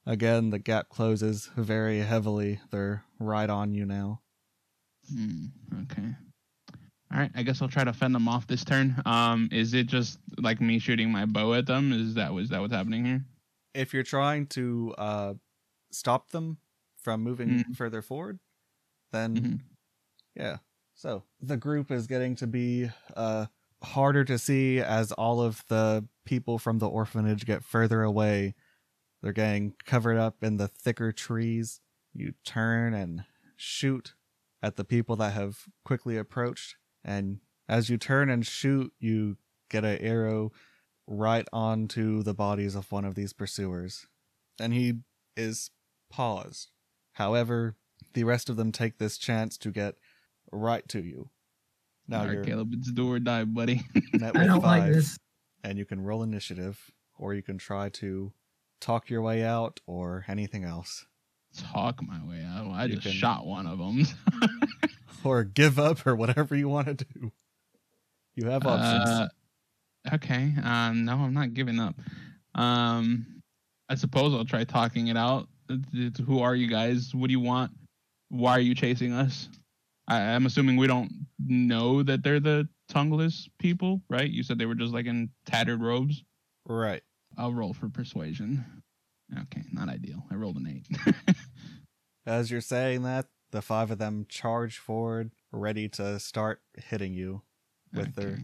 again, 0.05 0.49
the 0.51 0.59
gap 0.59 0.89
closes 0.89 1.49
very 1.55 1.99
heavily. 1.99 2.59
They're 2.71 3.03
right 3.19 3.49
on 3.49 3.73
you 3.73 3.85
now. 3.85 4.21
Hmm. 5.13 5.45
Okay. 5.83 6.15
All 7.11 7.19
right. 7.19 7.31
I 7.35 7.43
guess 7.43 7.61
I'll 7.61 7.67
try 7.67 7.83
to 7.83 7.93
fend 7.93 8.15
them 8.15 8.27
off 8.27 8.47
this 8.47 8.63
turn. 8.63 9.01
Um, 9.05 9.49
is 9.51 9.73
it 9.73 9.87
just 9.87 10.19
like 10.37 10.61
me 10.61 10.79
shooting 10.79 11.11
my 11.11 11.25
bow 11.25 11.53
at 11.55 11.65
them? 11.65 11.91
Is 11.91 12.13
that 12.15 12.33
was 12.33 12.49
that 12.49 12.61
what's 12.61 12.73
happening 12.73 13.03
here? 13.05 13.25
If 13.73 13.93
you're 13.93 14.03
trying 14.03 14.47
to 14.47 14.95
uh, 14.97 15.33
stop 15.91 16.29
them 16.31 16.57
from 17.01 17.21
moving 17.21 17.49
Mhm. 17.49 17.75
further 17.75 18.01
forward, 18.01 18.39
then 19.11 19.35
Mhm. 19.37 19.59
Yeah. 20.39 20.58
So 20.96 21.24
the 21.41 21.58
group 21.58 21.91
is 21.91 22.08
getting 22.08 22.36
to 22.38 22.48
be 22.48 22.89
uh 23.15 23.48
harder 23.81 24.25
to 24.25 24.38
see 24.38 24.79
as 24.79 25.12
all 25.12 25.41
of 25.41 25.63
the 25.69 26.05
people 26.25 26.58
from 26.60 26.79
the 26.79 26.88
orphanage 26.88 27.46
get 27.46 27.63
further 27.63 28.03
away. 28.03 28.55
They're 29.22 29.34
getting 29.34 29.74
covered 29.86 30.17
up 30.17 30.43
in 30.43 30.58
the 30.58 30.67
thicker 30.67 31.12
trees. 31.12 31.81
You 32.13 32.34
turn 32.43 32.93
and 32.93 33.25
shoot 33.55 34.15
at 34.62 34.75
the 34.75 34.84
people 34.84 35.15
that 35.17 35.34
have 35.34 35.65
quickly 35.86 36.17
approached, 36.17 36.75
and 37.03 37.39
as 37.67 37.89
you 37.89 37.98
turn 37.98 38.29
and 38.29 38.46
shoot, 38.46 38.91
you 39.00 39.38
get 39.69 39.86
an 39.86 40.00
arrow 40.00 40.51
right 41.08 41.48
onto 41.53 42.24
the 42.24 42.34
bodies 42.34 42.75
of 42.75 42.91
one 42.91 43.05
of 43.05 43.15
these 43.15 43.31
pursuers. 43.31 44.08
And 44.60 44.74
he 44.74 44.96
is 45.38 45.72
paused. 46.10 46.72
However, 47.13 47.75
the 48.13 48.24
rest 48.24 48.50
of 48.50 48.58
them 48.58 48.72
take 48.72 48.98
this 48.98 49.17
chance 49.17 49.58
to 49.60 49.72
get 49.72 49.96
right 50.51 50.87
to 50.89 50.99
you. 51.01 51.29
Now 52.07 52.21
All 52.21 52.25
right, 52.25 52.33
you're 52.33 52.43
Caleb, 52.43 52.73
it's 52.73 52.91
do 52.91 53.11
or 53.11 53.19
die, 53.19 53.43
buddy. 53.43 53.83
met 54.13 54.35
I 54.35 54.45
don't 54.47 54.61
five, 54.61 54.83
like 54.83 54.93
this. 54.93 55.17
and 55.63 55.77
you 55.77 55.85
can 55.85 56.01
roll 56.01 56.23
initiative, 56.23 56.79
or 57.17 57.33
you 57.33 57.43
can 57.43 57.57
try 57.57 57.89
to 57.89 58.31
talk 58.81 59.09
your 59.09 59.21
way 59.21 59.43
out, 59.43 59.79
or 59.85 60.25
anything 60.27 60.63
else, 60.63 61.05
Talk 61.57 62.01
my 62.03 62.23
way 62.23 62.43
out. 62.43 62.65
Well, 62.67 62.75
I 62.75 62.85
You 62.85 62.93
just 62.95 63.03
can- 63.07 63.11
shot 63.11 63.45
one 63.45 63.65
of 63.67 63.77
them. 63.79 64.05
or 65.23 65.43
give 65.43 65.77
up, 65.79 66.05
or 66.05 66.15
whatever 66.15 66.55
you 66.55 66.69
want 66.69 66.87
to 66.87 67.05
do. 67.13 67.31
You 68.35 68.47
have 68.49 68.65
options. 68.65 69.09
Uh, 69.09 69.27
okay. 70.15 70.53
Um, 70.63 71.05
no, 71.05 71.13
I'm 71.15 71.33
not 71.33 71.53
giving 71.53 71.79
up. 71.79 71.95
Um, 72.55 73.41
I 73.89 73.95
suppose 73.95 74.33
I'll 74.33 74.45
try 74.45 74.63
talking 74.63 75.07
it 75.07 75.17
out. 75.17 75.47
It's- 75.69 75.87
it's, 75.93 76.19
Who 76.19 76.39
are 76.39 76.55
you 76.55 76.67
guys? 76.67 77.13
What 77.13 77.27
do 77.27 77.31
you 77.33 77.39
want? 77.39 77.71
Why 78.29 78.51
are 78.53 78.59
you 78.61 78.75
chasing 78.75 79.11
us? 79.11 79.49
I, 80.09 80.19
I'm 80.19 80.45
assuming 80.45 80.77
we 80.77 80.87
don't 80.87 81.11
know 81.39 82.03
that 82.03 82.23
they're 82.23 82.39
the 82.39 82.67
tongueless 82.89 83.47
people, 83.59 84.01
right? 84.09 84.29
You 84.29 84.43
said 84.43 84.57
they 84.57 84.65
were 84.65 84.75
just 84.75 84.93
like 84.93 85.05
in 85.05 85.29
tattered 85.45 85.81
robes. 85.81 86.23
right. 86.65 87.01
I'll 87.37 87.53
roll 87.53 87.73
for 87.73 87.87
persuasion. 87.89 88.65
Okay, 89.43 89.61
not 89.71 89.87
ideal. 89.87 90.23
I 90.31 90.35
rolled 90.35 90.57
an 90.57 90.67
eight. 90.67 91.15
As 92.25 92.49
you're 92.51 92.59
saying 92.61 93.03
that, 93.03 93.27
the 93.51 93.61
five 93.61 93.91
of 93.91 93.97
them 93.99 94.25
charge 94.27 94.77
forward, 94.77 95.31
ready 95.51 95.87
to 95.89 96.19
start 96.19 96.61
hitting 96.75 97.13
you 97.13 97.43
with 97.93 98.15
their 98.15 98.29
Okay. 98.29 98.43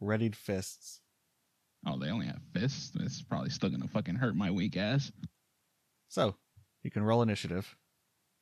readied 0.00 0.36
fists. 0.36 1.00
Oh, 1.86 1.98
they 1.98 2.10
only 2.10 2.26
have 2.26 2.40
fists. 2.52 2.92
It's 3.00 3.22
probably 3.22 3.50
still 3.50 3.70
gonna 3.70 3.88
fucking 3.88 4.16
hurt 4.16 4.36
my 4.36 4.50
weak 4.50 4.76
ass. 4.76 5.10
So, 6.08 6.36
you 6.82 6.90
can 6.90 7.02
roll 7.02 7.22
initiative. 7.22 7.76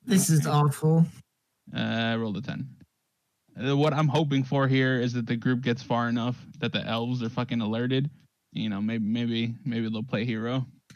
This 0.05 0.29
is 0.29 0.45
awful. 0.45 1.05
Uh, 1.73 1.79
I 1.79 2.15
rolled 2.15 2.37
a 2.37 2.41
10. 2.41 2.67
Uh, 3.69 3.77
what 3.77 3.93
I'm 3.93 4.07
hoping 4.09 4.43
for 4.43 4.67
here 4.67 4.99
is 4.99 5.13
that 5.13 5.27
the 5.27 5.37
group 5.37 5.61
gets 5.61 5.81
far 5.81 6.09
enough 6.09 6.35
that 6.59 6.73
the 6.73 6.83
elves 6.85 7.23
are 7.23 7.29
fucking 7.29 7.61
alerted. 7.61 8.09
You 8.51 8.69
know, 8.69 8.81
maybe 8.81 9.05
maybe 9.05 9.55
maybe 9.65 9.89
they'll 9.89 10.03
play 10.03 10.25
hero. 10.25 10.65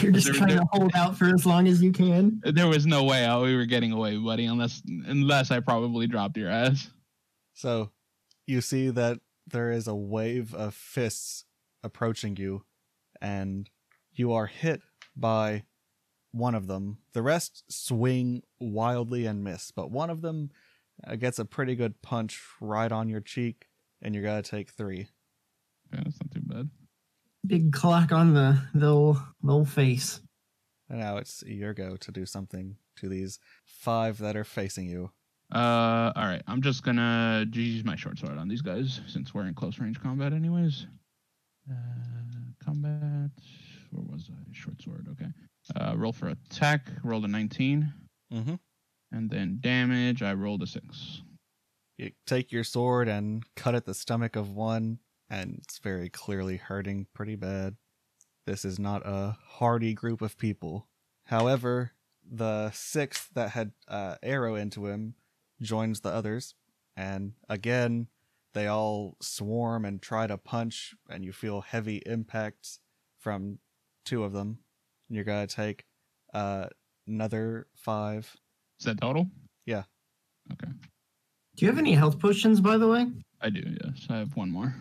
You're 0.00 0.12
just 0.12 0.26
There- 0.26 0.34
trying 0.34 0.48
there- 0.50 0.58
to 0.60 0.66
hold 0.72 0.92
out 0.94 1.16
for 1.18 1.34
as 1.34 1.44
long 1.44 1.66
as 1.66 1.82
you 1.82 1.90
can. 1.92 2.40
There 2.44 2.68
was 2.68 2.86
no 2.86 3.02
way 3.04 3.24
out 3.24 3.42
we 3.42 3.56
were 3.56 3.66
getting 3.66 3.90
away, 3.92 4.16
buddy, 4.16 4.44
unless 4.46 4.80
unless 4.86 5.50
I 5.50 5.58
probably 5.60 6.06
dropped 6.06 6.36
your 6.36 6.50
ass. 6.50 6.88
So, 7.54 7.90
you 8.46 8.60
see 8.60 8.90
that 8.90 9.18
there 9.48 9.72
is 9.72 9.88
a 9.88 9.94
wave 9.94 10.54
of 10.54 10.74
fists 10.74 11.44
approaching 11.82 12.36
you, 12.36 12.62
and 13.20 13.68
you 14.12 14.32
are 14.32 14.46
hit 14.46 14.80
by 15.16 15.64
one 16.32 16.54
of 16.54 16.66
them. 16.66 16.98
The 17.12 17.22
rest 17.22 17.64
swing 17.68 18.42
wildly 18.58 19.26
and 19.26 19.44
miss, 19.44 19.70
but 19.70 19.90
one 19.90 20.10
of 20.10 20.22
them 20.22 20.50
uh, 21.06 21.16
gets 21.16 21.38
a 21.38 21.44
pretty 21.44 21.76
good 21.76 22.02
punch 22.02 22.40
right 22.60 22.90
on 22.90 23.08
your 23.08 23.20
cheek, 23.20 23.68
and 24.00 24.14
you're 24.14 24.24
gonna 24.24 24.42
take 24.42 24.70
three. 24.70 25.08
Yeah, 25.92 26.00
that's 26.04 26.18
not 26.22 26.32
too 26.32 26.40
bad. 26.44 26.70
Big 27.46 27.72
clock 27.72 28.12
on 28.12 28.34
the 28.34 28.58
the 28.74 28.88
old, 28.88 29.18
the 29.42 29.52
old 29.52 29.68
face. 29.68 30.20
And 30.88 31.00
now 31.00 31.16
it's 31.16 31.42
your 31.46 31.74
go 31.74 31.96
to 31.96 32.12
do 32.12 32.26
something 32.26 32.76
to 32.96 33.08
these 33.08 33.38
five 33.64 34.18
that 34.18 34.36
are 34.36 34.44
facing 34.44 34.86
you. 34.86 35.10
Uh, 35.54 36.12
all 36.16 36.24
right. 36.24 36.42
I'm 36.46 36.62
just 36.62 36.82
gonna 36.82 37.46
use 37.52 37.84
my 37.84 37.96
short 37.96 38.18
sword 38.18 38.38
on 38.38 38.48
these 38.48 38.62
guys 38.62 39.00
since 39.06 39.34
we're 39.34 39.46
in 39.46 39.54
close 39.54 39.78
range 39.78 40.00
combat, 40.00 40.32
anyways. 40.32 40.86
Uh, 41.70 41.74
combat. 42.64 43.30
Where 43.90 44.04
was 44.08 44.30
I? 44.30 44.52
Short 44.52 44.80
sword. 44.80 45.08
Okay. 45.10 45.30
Uh, 45.76 45.94
roll 45.96 46.12
for 46.12 46.28
attack. 46.28 46.88
Rolled 47.04 47.24
a 47.24 47.28
19, 47.28 47.92
Mm-hmm. 48.32 48.54
and 49.12 49.30
then 49.30 49.58
damage. 49.60 50.22
I 50.22 50.32
rolled 50.34 50.62
a 50.62 50.66
six. 50.66 51.22
You 51.98 52.12
take 52.26 52.50
your 52.50 52.64
sword 52.64 53.08
and 53.08 53.44
cut 53.56 53.74
at 53.74 53.84
the 53.84 53.94
stomach 53.94 54.34
of 54.36 54.54
one, 54.54 54.98
and 55.28 55.58
it's 55.62 55.78
very 55.78 56.08
clearly 56.08 56.56
hurting 56.56 57.06
pretty 57.14 57.36
bad. 57.36 57.76
This 58.46 58.64
is 58.64 58.78
not 58.78 59.02
a 59.06 59.36
hardy 59.46 59.92
group 59.94 60.20
of 60.22 60.36
people. 60.38 60.88
However, 61.26 61.92
the 62.28 62.70
sixth 62.72 63.28
that 63.34 63.50
had 63.50 63.72
uh, 63.86 64.16
arrow 64.22 64.54
into 64.56 64.86
him 64.86 65.14
joins 65.60 66.00
the 66.00 66.08
others, 66.10 66.54
and 66.96 67.34
again 67.48 68.08
they 68.54 68.66
all 68.66 69.16
swarm 69.20 69.84
and 69.84 70.00
try 70.02 70.26
to 70.26 70.36
punch, 70.38 70.94
and 71.08 71.24
you 71.24 71.32
feel 71.32 71.60
heavy 71.60 71.96
impacts 72.06 72.80
from 73.18 73.58
two 74.04 74.24
of 74.24 74.32
them. 74.32 74.58
You're 75.12 75.24
gonna 75.24 75.46
take 75.46 75.84
uh, 76.32 76.66
another 77.06 77.66
five. 77.76 78.34
Is 78.80 78.86
that 78.86 78.98
total? 78.98 79.26
Yeah. 79.66 79.82
Okay. 80.52 80.72
Do 81.56 81.66
you 81.66 81.68
have 81.68 81.78
any 81.78 81.92
health 81.92 82.18
potions, 82.18 82.60
by 82.60 82.78
the 82.78 82.88
way? 82.88 83.06
I 83.40 83.50
do, 83.50 83.62
yes. 83.84 84.06
I 84.08 84.16
have 84.16 84.34
one 84.36 84.50
more. 84.50 84.74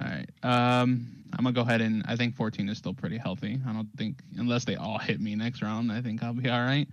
All 0.00 0.08
right. 0.08 0.28
Um, 0.42 1.06
I'm 1.34 1.44
gonna 1.44 1.52
go 1.52 1.60
ahead 1.60 1.82
and 1.82 2.02
I 2.08 2.16
think 2.16 2.34
14 2.34 2.66
is 2.70 2.78
still 2.78 2.94
pretty 2.94 3.18
healthy. 3.18 3.60
I 3.68 3.72
don't 3.74 3.90
think 3.98 4.22
unless 4.38 4.64
they 4.64 4.76
all 4.76 4.98
hit 4.98 5.20
me 5.20 5.36
next 5.36 5.60
round, 5.60 5.92
I 5.92 6.00
think 6.00 6.22
I'll 6.22 6.32
be 6.32 6.48
all 6.48 6.62
right. 6.62 6.88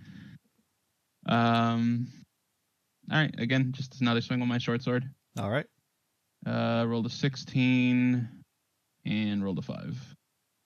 Um, 1.26 2.08
all 3.10 3.18
right. 3.20 3.34
Again, 3.38 3.72
just 3.72 4.02
another 4.02 4.20
swing 4.20 4.38
with 4.38 4.50
my 4.50 4.58
short 4.58 4.82
sword. 4.82 5.08
All 5.38 5.50
right. 5.50 5.66
Uh, 6.46 6.84
rolled 6.86 7.06
a 7.06 7.10
16 7.10 8.28
and 9.06 9.44
rolled 9.44 9.58
a 9.58 9.62
five. 9.62 10.14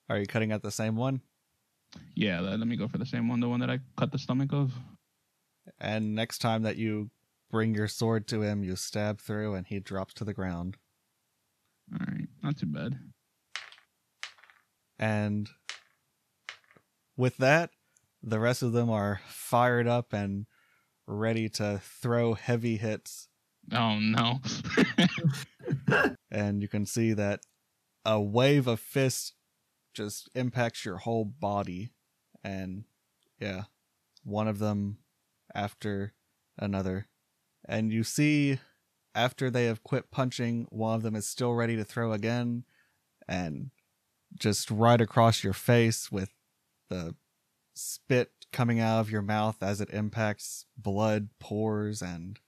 Are 0.09 0.19
you 0.19 0.27
cutting 0.27 0.51
at 0.51 0.63
the 0.63 0.73
same 0.73 0.97
one? 0.97 1.21
Yeah, 2.15 2.41
let, 2.41 2.59
me 2.61 2.77
go 2.77 2.89
for 2.89 2.99
the 2.99 3.07
same 3.07 3.29
one, 3.29 3.41
the 3.41 3.49
one 3.49 3.61
that 3.61 3.71
I 3.71 3.81
cut 3.97 4.13
the 4.13 4.19
stomach 4.19 4.53
of. 4.53 4.73
And 5.79 6.15
next 6.15 6.39
time 6.39 6.63
that 6.63 6.77
you 6.77 7.11
bring 7.51 7.75
your 7.75 7.89
sword 7.89 8.27
to 8.29 8.43
him, 8.43 8.63
you 8.63 8.77
stab 8.77 9.21
through, 9.21 9.55
and 9.55 9.67
he 9.67 9.81
drops 9.81 10.15
to 10.15 10.25
the 10.25 10.35
ground. 10.35 10.77
All 11.93 12.07
right, 12.07 12.29
not 12.43 12.57
too 12.57 12.67
bad. 12.67 12.99
And 14.99 15.49
with 17.17 17.37
that, 17.39 17.71
the 18.23 18.41
rest 18.41 18.63
of 18.63 18.73
them 18.73 18.91
are 18.91 19.21
fired 19.27 19.87
up 19.87 20.13
and 20.13 20.47
ready 21.07 21.49
to 21.51 21.81
throw 21.83 22.35
heavy 22.35 22.77
hits. 22.77 23.29
Oh 23.73 23.99
no. 23.99 24.41
And 26.35 26.61
you 26.61 26.69
can 26.69 26.85
see 26.85 27.13
that 27.13 27.41
a 28.05 28.21
wave 28.21 28.67
of 28.67 28.81
fists 28.81 29.33
just 29.95 30.29
impacts 30.35 30.85
your 30.85 30.99
whole 30.99 31.25
body. 31.25 31.91
And 32.43 32.85
yeah, 33.41 33.65
one 34.23 34.49
of 34.49 34.59
them 34.59 34.99
after 35.55 36.13
another. 36.59 37.07
And 37.67 37.93
you 37.93 38.05
see 38.05 38.59
after 39.15 39.51
they 39.51 39.67
have 39.67 39.83
quit 39.83 40.11
punching, 40.11 40.67
one 40.71 40.95
of 40.95 41.03
them 41.03 41.15
is 41.17 41.27
still 41.27 41.55
ready 41.55 41.77
to 41.77 41.85
throw 41.85 42.13
again. 42.13 42.65
And 43.27 43.71
just 44.39 44.71
right 44.71 45.01
across 45.01 45.43
your 45.43 45.53
face 45.53 46.13
with 46.13 46.31
the 46.91 47.15
spit 47.75 48.31
coming 48.53 48.81
out 48.81 49.01
of 49.01 49.11
your 49.11 49.23
mouth 49.23 49.63
as 49.63 49.81
it 49.81 49.91
impacts, 49.91 50.67
blood 50.77 51.29
pours, 51.41 52.03
and 52.03 52.39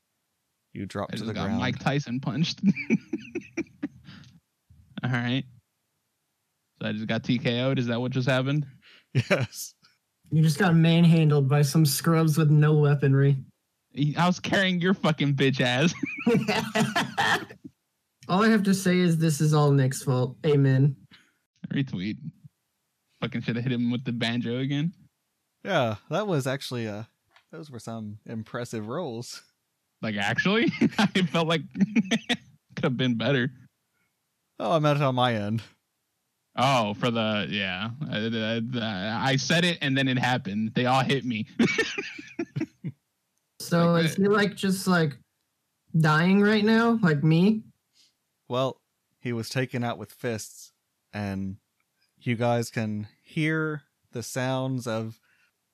you 0.72 0.86
drop 0.86 1.10
I 1.12 1.16
to 1.16 1.24
the 1.24 1.32
ground. 1.32 1.58
Mike 1.58 1.78
Tyson 1.78 2.20
punched. 2.20 2.60
All 5.04 5.10
right. 5.10 5.44
So 6.86 6.90
I 6.90 6.92
just 6.92 7.08
got 7.08 7.24
TKO'd. 7.24 7.80
Is 7.80 7.86
that 7.88 8.00
what 8.00 8.12
just 8.12 8.28
happened? 8.28 8.64
Yes. 9.12 9.74
You 10.30 10.40
just 10.40 10.58
got 10.58 10.76
manhandled 10.76 11.48
by 11.48 11.62
some 11.62 11.84
scrubs 11.84 12.38
with 12.38 12.48
no 12.48 12.74
weaponry. 12.74 13.38
I 14.16 14.24
was 14.26 14.38
carrying 14.38 14.80
your 14.80 14.94
fucking 14.94 15.34
bitch 15.34 15.60
ass. 15.60 15.92
all 18.28 18.44
I 18.44 18.48
have 18.50 18.62
to 18.64 18.74
say 18.74 18.98
is 18.98 19.18
this 19.18 19.40
is 19.40 19.52
all 19.52 19.72
Nick's 19.72 20.04
fault. 20.04 20.36
Amen. 20.46 20.94
Retweet. 21.74 22.18
Fucking 23.20 23.42
should 23.42 23.56
have 23.56 23.64
hit 23.64 23.72
him 23.72 23.90
with 23.90 24.04
the 24.04 24.12
banjo 24.12 24.58
again. 24.58 24.92
Yeah, 25.64 25.96
that 26.10 26.28
was 26.28 26.46
actually 26.46 26.86
uh 26.86 27.04
those 27.50 27.68
were 27.68 27.80
some 27.80 28.18
impressive 28.26 28.86
rolls. 28.86 29.42
Like 30.02 30.16
actually, 30.16 30.70
I 30.98 31.06
felt 31.06 31.48
like 31.48 31.62
could 32.76 32.84
have 32.84 32.96
been 32.96 33.16
better. 33.16 33.50
Oh, 34.60 34.72
I 34.72 34.78
meant 34.78 35.00
it 35.00 35.04
on 35.04 35.16
my 35.16 35.34
end. 35.34 35.62
Oh, 36.56 36.94
for 36.94 37.10
the 37.10 37.46
yeah, 37.50 37.90
uh, 38.10 38.30
I, 38.32 38.60
I, 38.80 39.30
I 39.32 39.36
said 39.36 39.64
it 39.64 39.78
and 39.82 39.96
then 39.96 40.08
it 40.08 40.18
happened. 40.18 40.72
They 40.74 40.86
all 40.86 41.02
hit 41.02 41.24
me. 41.24 41.46
So 43.66 43.92
Like 43.92 44.04
is 44.04 44.14
he 44.14 44.28
like 44.28 44.54
just 44.54 44.86
like 44.86 45.18
dying 45.98 46.40
right 46.40 46.64
now, 46.64 47.00
like 47.02 47.24
me? 47.24 47.62
Well, 48.48 48.80
he 49.18 49.32
was 49.32 49.48
taken 49.48 49.82
out 49.82 49.98
with 49.98 50.12
fists, 50.12 50.72
and 51.12 51.56
you 52.20 52.36
guys 52.36 52.70
can 52.70 53.08
hear 53.24 53.82
the 54.12 54.22
sounds 54.22 54.86
of 54.86 55.18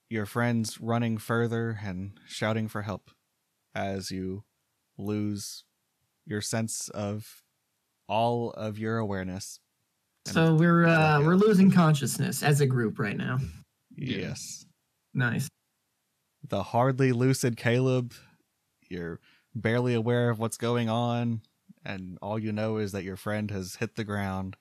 your 0.09 0.25
friends 0.25 0.81
running 0.81 1.19
further 1.19 1.79
and 1.85 2.19
shouting 2.27 2.67
for 2.67 2.83
help 2.83 3.11
as 3.75 4.11
you 4.11 4.45
lose 4.97 5.65
your 6.25 6.41
sense 6.41 6.89
of 6.89 7.43
all 8.09 8.53
of 8.53 8.79
your 8.79 8.97
awareness. 8.97 9.61
And- 10.27 10.35
So 10.35 10.55
we're 10.55 10.87
uh 10.87 11.21
we're 11.21 11.35
losing 11.35 11.71
consciousness 11.71 12.43
as 12.43 12.61
a 12.61 12.67
group 12.67 12.99
right 12.99 13.17
now. 13.17 13.39
Yes. 13.97 14.65
Nice. 15.15 15.49
the 16.49 16.63
hardly 16.63 17.13
lucid 17.13 17.57
Caleb, 17.57 18.15
you're 18.89 19.21
barely 19.55 19.95
aware 19.95 20.31
of 20.31 20.39
what's 20.39 20.57
going 20.57 20.89
on, 20.89 21.43
and 21.85 22.19
all 22.23 22.39
you 22.39 22.53
know 22.53 22.79
is 22.79 22.93
that 22.93 23.05
your 23.05 23.17
friend 23.17 23.51
has 23.51 23.77
hit 23.77 23.95
the 23.97 24.05
ground. 24.05 24.57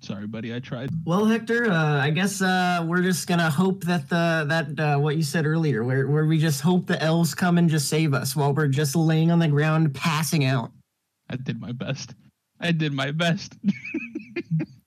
Sorry, 0.00 0.26
buddy. 0.28 0.54
I 0.54 0.60
tried. 0.60 0.90
Well, 1.04 1.24
Hector, 1.24 1.70
uh, 1.70 2.00
I 2.00 2.10
guess 2.10 2.40
uh, 2.42 2.84
we're 2.86 3.02
just 3.02 3.26
gonna 3.26 3.50
hope 3.50 3.82
that 3.84 4.08
the 4.08 4.44
that 4.48 4.78
uh, 4.78 4.98
what 4.98 5.16
you 5.16 5.22
said 5.22 5.44
earlier, 5.46 5.82
where 5.84 6.06
where 6.06 6.26
we 6.26 6.38
just 6.38 6.60
hope 6.60 6.86
the 6.86 7.02
elves 7.02 7.34
come 7.34 7.56
and 7.58 7.68
just 7.70 7.88
save 7.88 8.14
us 8.14 8.36
while 8.36 8.52
we're 8.54 8.68
just 8.68 8.94
laying 8.94 9.30
on 9.32 9.38
the 9.40 9.48
ground 9.48 9.94
passing 9.94 10.44
out. 10.44 10.70
I 11.30 11.36
did 11.36 11.60
my 11.60 11.72
best. 11.72 12.14
I 12.60 12.72
did 12.72 12.92
my 12.92 13.10
best. 13.10 13.54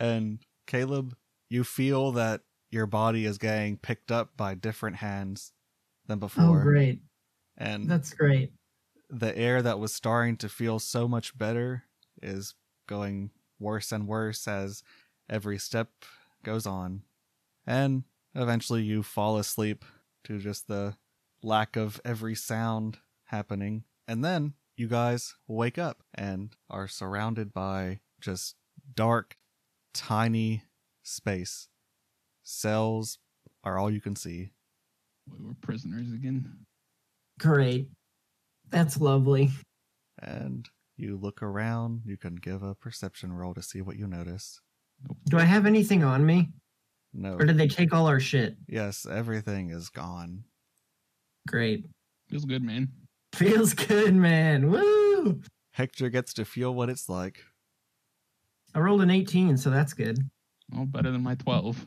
And 0.00 0.40
Caleb, 0.66 1.14
you 1.48 1.62
feel 1.62 2.12
that 2.12 2.40
your 2.70 2.86
body 2.86 3.26
is 3.26 3.38
getting 3.38 3.76
picked 3.76 4.10
up 4.10 4.36
by 4.36 4.54
different 4.54 4.96
hands 4.96 5.52
than 6.06 6.18
oh, 6.18 6.20
before. 6.20 6.60
Oh, 6.60 6.62
great! 6.62 7.02
And 7.58 7.88
That's 7.88 8.14
great. 8.14 8.52
the 9.10 9.36
air 9.36 9.60
that 9.60 9.78
was 9.78 9.92
starting 9.92 10.36
to 10.38 10.48
feel 10.48 10.78
so 10.78 11.06
much 11.06 11.36
better 11.36 11.84
is 12.22 12.54
going 12.86 13.30
worse 13.58 13.92
and 13.92 14.08
worse 14.08 14.48
as 14.48 14.82
every 15.28 15.58
step 15.58 15.90
goes 16.42 16.66
on. 16.66 17.02
And 17.66 18.04
eventually 18.34 18.82
you 18.82 19.02
fall 19.02 19.36
asleep 19.36 19.84
to 20.24 20.38
just 20.38 20.66
the 20.66 20.96
lack 21.42 21.76
of 21.76 22.00
every 22.04 22.34
sound 22.34 22.98
happening. 23.26 23.84
And 24.08 24.24
then 24.24 24.54
you 24.76 24.88
guys 24.88 25.34
wake 25.46 25.78
up 25.78 26.02
and 26.14 26.56
are 26.70 26.88
surrounded 26.88 27.52
by 27.52 28.00
just 28.20 28.56
dark, 28.94 29.36
tiny 29.94 30.62
space. 31.02 31.68
Cells 32.42 33.18
are 33.64 33.78
all 33.78 33.90
you 33.90 34.00
can 34.00 34.16
see. 34.16 34.50
We 35.30 35.46
were 35.46 35.54
prisoners 35.60 36.12
again. 36.12 36.48
Great. 37.38 37.88
That's 38.70 39.00
lovely. 39.00 39.50
and 40.22 40.68
you 40.96 41.16
look 41.16 41.42
around. 41.42 42.02
You 42.04 42.16
can 42.18 42.36
give 42.36 42.62
a 42.62 42.74
perception 42.74 43.32
roll 43.32 43.54
to 43.54 43.62
see 43.62 43.80
what 43.80 43.96
you 43.96 44.06
notice. 44.06 44.60
Do 45.30 45.38
I 45.38 45.44
have 45.44 45.64
anything 45.64 46.04
on 46.04 46.26
me, 46.26 46.50
No. 47.14 47.34
or 47.36 47.46
did 47.46 47.56
they 47.56 47.68
take 47.68 47.94
all 47.94 48.06
our 48.06 48.20
shit? 48.20 48.56
Yes, 48.68 49.06
everything 49.10 49.70
is 49.70 49.88
gone. 49.88 50.44
Great. 51.48 51.86
Feels 52.28 52.44
good, 52.44 52.62
man. 52.62 52.88
Feels 53.34 53.72
good, 53.72 54.14
man. 54.14 54.70
Woo! 54.70 55.40
Hector 55.72 56.10
gets 56.10 56.34
to 56.34 56.44
feel 56.44 56.74
what 56.74 56.90
it's 56.90 57.08
like. 57.08 57.44
I 58.74 58.78
rolled 58.78 59.02
an 59.02 59.10
18, 59.10 59.56
so 59.56 59.70
that's 59.70 59.94
good. 59.94 60.18
Oh, 60.76 60.84
better 60.84 61.10
than 61.10 61.22
my 61.22 61.34
12. 61.34 61.86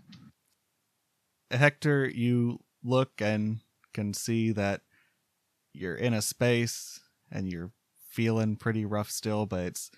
Hector, 1.51 2.09
you 2.09 2.59
look 2.83 3.21
and 3.21 3.59
can 3.93 4.13
see 4.13 4.51
that 4.51 4.81
you're 5.73 5.95
in 5.95 6.13
a 6.13 6.21
space 6.21 6.99
and 7.31 7.51
you're 7.51 7.71
feeling 8.09 8.55
pretty 8.55 8.85
rough 8.85 9.09
still, 9.09 9.45
but 9.45 9.61
it's 9.61 9.91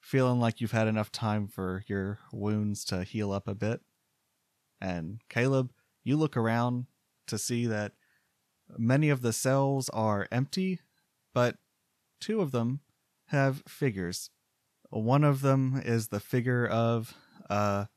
feeling 0.00 0.40
like 0.40 0.60
you've 0.60 0.72
had 0.72 0.88
enough 0.88 1.12
time 1.12 1.46
for 1.46 1.84
your 1.86 2.18
wounds 2.32 2.84
to 2.86 3.04
heal 3.04 3.32
up 3.32 3.46
a 3.46 3.54
bit. 3.54 3.80
And 4.80 5.20
Caleb, 5.28 5.72
you 6.02 6.16
look 6.16 6.36
around 6.36 6.86
to 7.26 7.38
see 7.38 7.66
that 7.66 7.92
many 8.76 9.10
of 9.10 9.22
the 9.22 9.32
cells 9.32 9.88
are 9.90 10.28
empty, 10.32 10.80
but 11.32 11.56
two 12.20 12.40
of 12.40 12.50
them 12.50 12.80
have 13.26 13.62
figures. 13.66 14.30
One 14.94 15.24
of 15.24 15.40
them 15.40 15.82
is 15.84 16.08
the 16.08 16.20
figure 16.20 16.66
of 16.66 17.14
a 17.50 17.88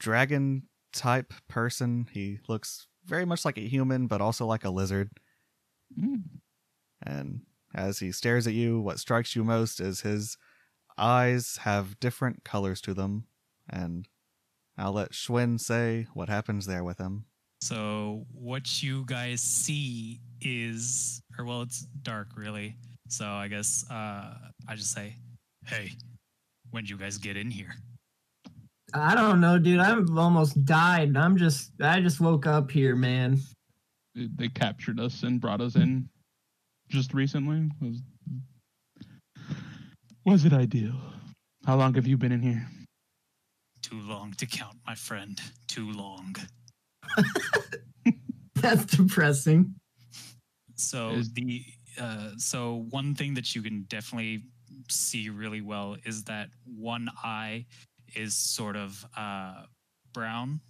dragon 0.00 0.64
type 0.92 1.32
person. 1.48 2.08
He 2.10 2.40
looks 2.48 2.88
very 3.04 3.24
much 3.24 3.44
like 3.44 3.58
a 3.58 3.68
human, 3.68 4.08
but 4.08 4.20
also 4.20 4.44
like 4.44 4.64
a 4.64 4.70
lizard. 4.70 5.10
Mm. 5.96 6.22
And 7.00 7.42
as 7.72 8.00
he 8.00 8.10
stares 8.10 8.48
at 8.48 8.54
you, 8.54 8.80
what 8.80 8.98
strikes 8.98 9.36
you 9.36 9.44
most 9.44 9.80
is 9.80 10.00
his 10.00 10.36
eyes 10.98 11.58
have 11.62 12.00
different 12.00 12.42
colors 12.42 12.80
to 12.82 12.94
them. 12.94 13.26
And 13.70 14.08
I'll 14.76 14.92
let 14.92 15.12
Schwinn 15.12 15.60
say 15.60 16.08
what 16.12 16.28
happens 16.28 16.66
there 16.66 16.82
with 16.82 16.98
him. 16.98 17.26
So 17.60 18.26
what 18.32 18.82
you 18.82 19.04
guys 19.06 19.40
see 19.40 20.20
is, 20.40 21.22
or 21.38 21.44
well, 21.44 21.62
it's 21.62 21.86
dark 22.02 22.30
really. 22.34 22.74
So 23.08 23.26
I 23.26 23.46
guess 23.46 23.84
uh, 23.88 24.34
I 24.66 24.74
just 24.74 24.92
say, 24.92 25.18
"Hey, 25.66 25.92
when 26.72 26.82
did 26.82 26.90
you 26.90 26.98
guys 26.98 27.16
get 27.18 27.36
in 27.36 27.50
here?" 27.50 27.74
I 28.94 29.14
don't 29.14 29.40
know, 29.40 29.58
dude. 29.58 29.80
I've 29.80 30.16
almost 30.16 30.64
died. 30.64 31.16
I'm 31.16 31.36
just 31.36 31.72
I 31.80 32.00
just 32.00 32.20
woke 32.20 32.46
up 32.46 32.70
here, 32.70 32.94
man. 32.94 33.40
They 34.14 34.28
they 34.34 34.48
captured 34.48 35.00
us 35.00 35.22
and 35.22 35.40
brought 35.40 35.60
us 35.60 35.76
in 35.76 36.08
just 36.88 37.14
recently. 37.14 37.70
Was 37.80 38.02
was 40.24 40.44
it 40.44 40.52
ideal? 40.52 40.94
How 41.64 41.76
long 41.76 41.94
have 41.94 42.06
you 42.06 42.16
been 42.16 42.32
in 42.32 42.42
here? 42.42 42.66
Too 43.82 44.00
long 44.00 44.32
to 44.34 44.46
count, 44.46 44.76
my 44.86 44.94
friend. 44.94 45.40
Too 45.68 45.90
long. 45.92 46.36
That's 48.56 48.84
depressing. 48.84 49.74
So 50.76 51.22
the 51.34 51.64
uh, 52.00 52.30
so 52.36 52.86
one 52.90 53.14
thing 53.14 53.34
that 53.34 53.54
you 53.54 53.62
can 53.62 53.84
definitely 53.88 54.44
see 54.88 55.28
really 55.28 55.60
well 55.60 55.96
is 56.04 56.24
that 56.24 56.48
one 56.64 57.08
eye 57.22 57.66
is 58.14 58.34
sort 58.34 58.76
of 58.76 59.04
uh, 59.16 59.62
brown 60.12 60.60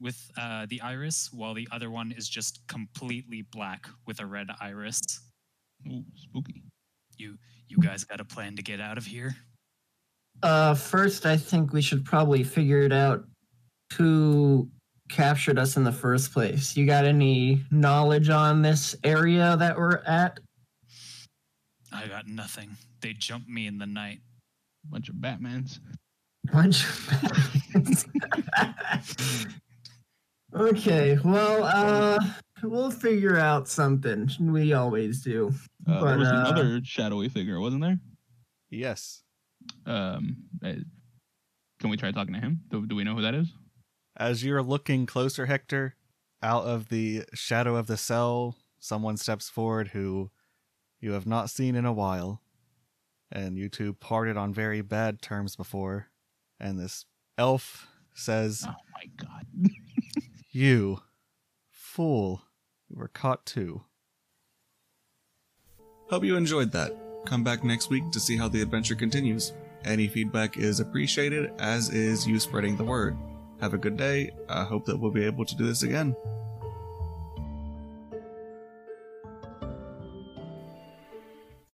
with 0.00 0.30
uh, 0.36 0.66
the 0.68 0.80
iris, 0.80 1.30
while 1.32 1.54
the 1.54 1.68
other 1.72 1.90
one 1.90 2.12
is 2.12 2.28
just 2.28 2.60
completely 2.68 3.42
black 3.52 3.88
with 4.06 4.20
a 4.20 4.26
red 4.26 4.48
iris. 4.60 5.00
Ooh, 5.88 6.04
spooky. 6.14 6.62
You 7.16 7.36
you 7.68 7.78
guys 7.78 8.04
got 8.04 8.20
a 8.20 8.24
plan 8.24 8.56
to 8.56 8.62
get 8.62 8.80
out 8.80 8.98
of 8.98 9.06
here? 9.06 9.36
Uh 10.42 10.74
first 10.74 11.26
I 11.26 11.36
think 11.36 11.72
we 11.72 11.80
should 11.80 12.04
probably 12.04 12.42
figure 12.42 12.80
it 12.80 12.92
out 12.92 13.24
who 13.96 14.68
captured 15.08 15.58
us 15.58 15.76
in 15.76 15.84
the 15.84 15.92
first 15.92 16.32
place. 16.32 16.76
You 16.76 16.86
got 16.86 17.04
any 17.04 17.64
knowledge 17.70 18.30
on 18.30 18.62
this 18.62 18.96
area 19.04 19.56
that 19.58 19.76
we're 19.76 19.98
at? 20.06 20.40
I 21.94 22.06
got 22.08 22.26
nothing. 22.26 22.70
They 23.00 23.12
jumped 23.12 23.48
me 23.48 23.66
in 23.66 23.78
the 23.78 23.86
night. 23.86 24.20
Bunch 24.90 25.08
of 25.08 25.14
Batmans. 25.16 25.78
Bunch 26.52 26.84
of 26.84 26.90
Batmans. 27.70 28.04
Okay, 30.56 31.18
well, 31.24 31.64
uh, 31.64 32.18
we'll 32.62 32.90
figure 32.92 33.36
out 33.38 33.66
something. 33.66 34.30
We 34.38 34.72
always 34.72 35.20
do. 35.20 35.52
Uh, 35.88 36.00
But, 36.00 36.08
there 36.10 36.18
was 36.18 36.28
uh, 36.28 36.44
another 36.46 36.80
shadowy 36.84 37.28
figure, 37.28 37.58
wasn't 37.58 37.82
there? 37.82 37.98
Yes. 38.70 39.22
Um, 39.84 40.36
uh, 40.64 40.74
can 41.80 41.90
we 41.90 41.96
try 41.96 42.12
talking 42.12 42.34
to 42.34 42.40
him? 42.40 42.60
Do, 42.70 42.86
do 42.86 42.94
we 42.94 43.02
know 43.02 43.16
who 43.16 43.22
that 43.22 43.34
is? 43.34 43.52
As 44.16 44.44
you're 44.44 44.62
looking 44.62 45.06
closer, 45.06 45.46
Hector, 45.46 45.96
out 46.40 46.64
of 46.64 46.88
the 46.88 47.24
shadow 47.34 47.74
of 47.74 47.88
the 47.88 47.96
cell, 47.96 48.54
someone 48.78 49.16
steps 49.16 49.48
forward 49.48 49.88
who 49.88 50.30
you 51.04 51.12
have 51.12 51.26
not 51.26 51.50
seen 51.50 51.76
in 51.76 51.84
a 51.84 51.92
while. 51.92 52.40
And 53.30 53.58
you 53.58 53.68
two 53.68 53.92
parted 53.92 54.36
on 54.36 54.54
very 54.54 54.80
bad 54.80 55.20
terms 55.20 55.54
before. 55.54 56.08
And 56.58 56.78
this 56.78 57.04
elf 57.36 57.88
says, 58.14 58.64
Oh 58.66 58.74
my 58.94 59.10
god. 59.16 59.46
You, 60.56 61.00
fool, 61.68 62.42
you 62.88 62.96
were 62.96 63.08
caught 63.08 63.44
too. 63.44 63.82
Hope 66.08 66.22
you 66.22 66.36
enjoyed 66.36 66.70
that. 66.70 66.96
Come 67.26 67.42
back 67.42 67.64
next 67.64 67.90
week 67.90 68.08
to 68.12 68.20
see 68.20 68.36
how 68.36 68.46
the 68.46 68.62
adventure 68.62 68.94
continues. 68.94 69.52
Any 69.84 70.06
feedback 70.06 70.56
is 70.56 70.78
appreciated, 70.78 71.50
as 71.58 71.90
is 71.90 72.24
you 72.24 72.38
spreading 72.38 72.76
the 72.76 72.84
word. 72.84 73.16
Have 73.60 73.74
a 73.74 73.78
good 73.78 73.96
day. 73.96 74.30
I 74.48 74.62
hope 74.62 74.84
that 74.86 74.96
we'll 74.96 75.10
be 75.10 75.24
able 75.24 75.44
to 75.44 75.56
do 75.56 75.66
this 75.66 75.82
again. 75.82 76.14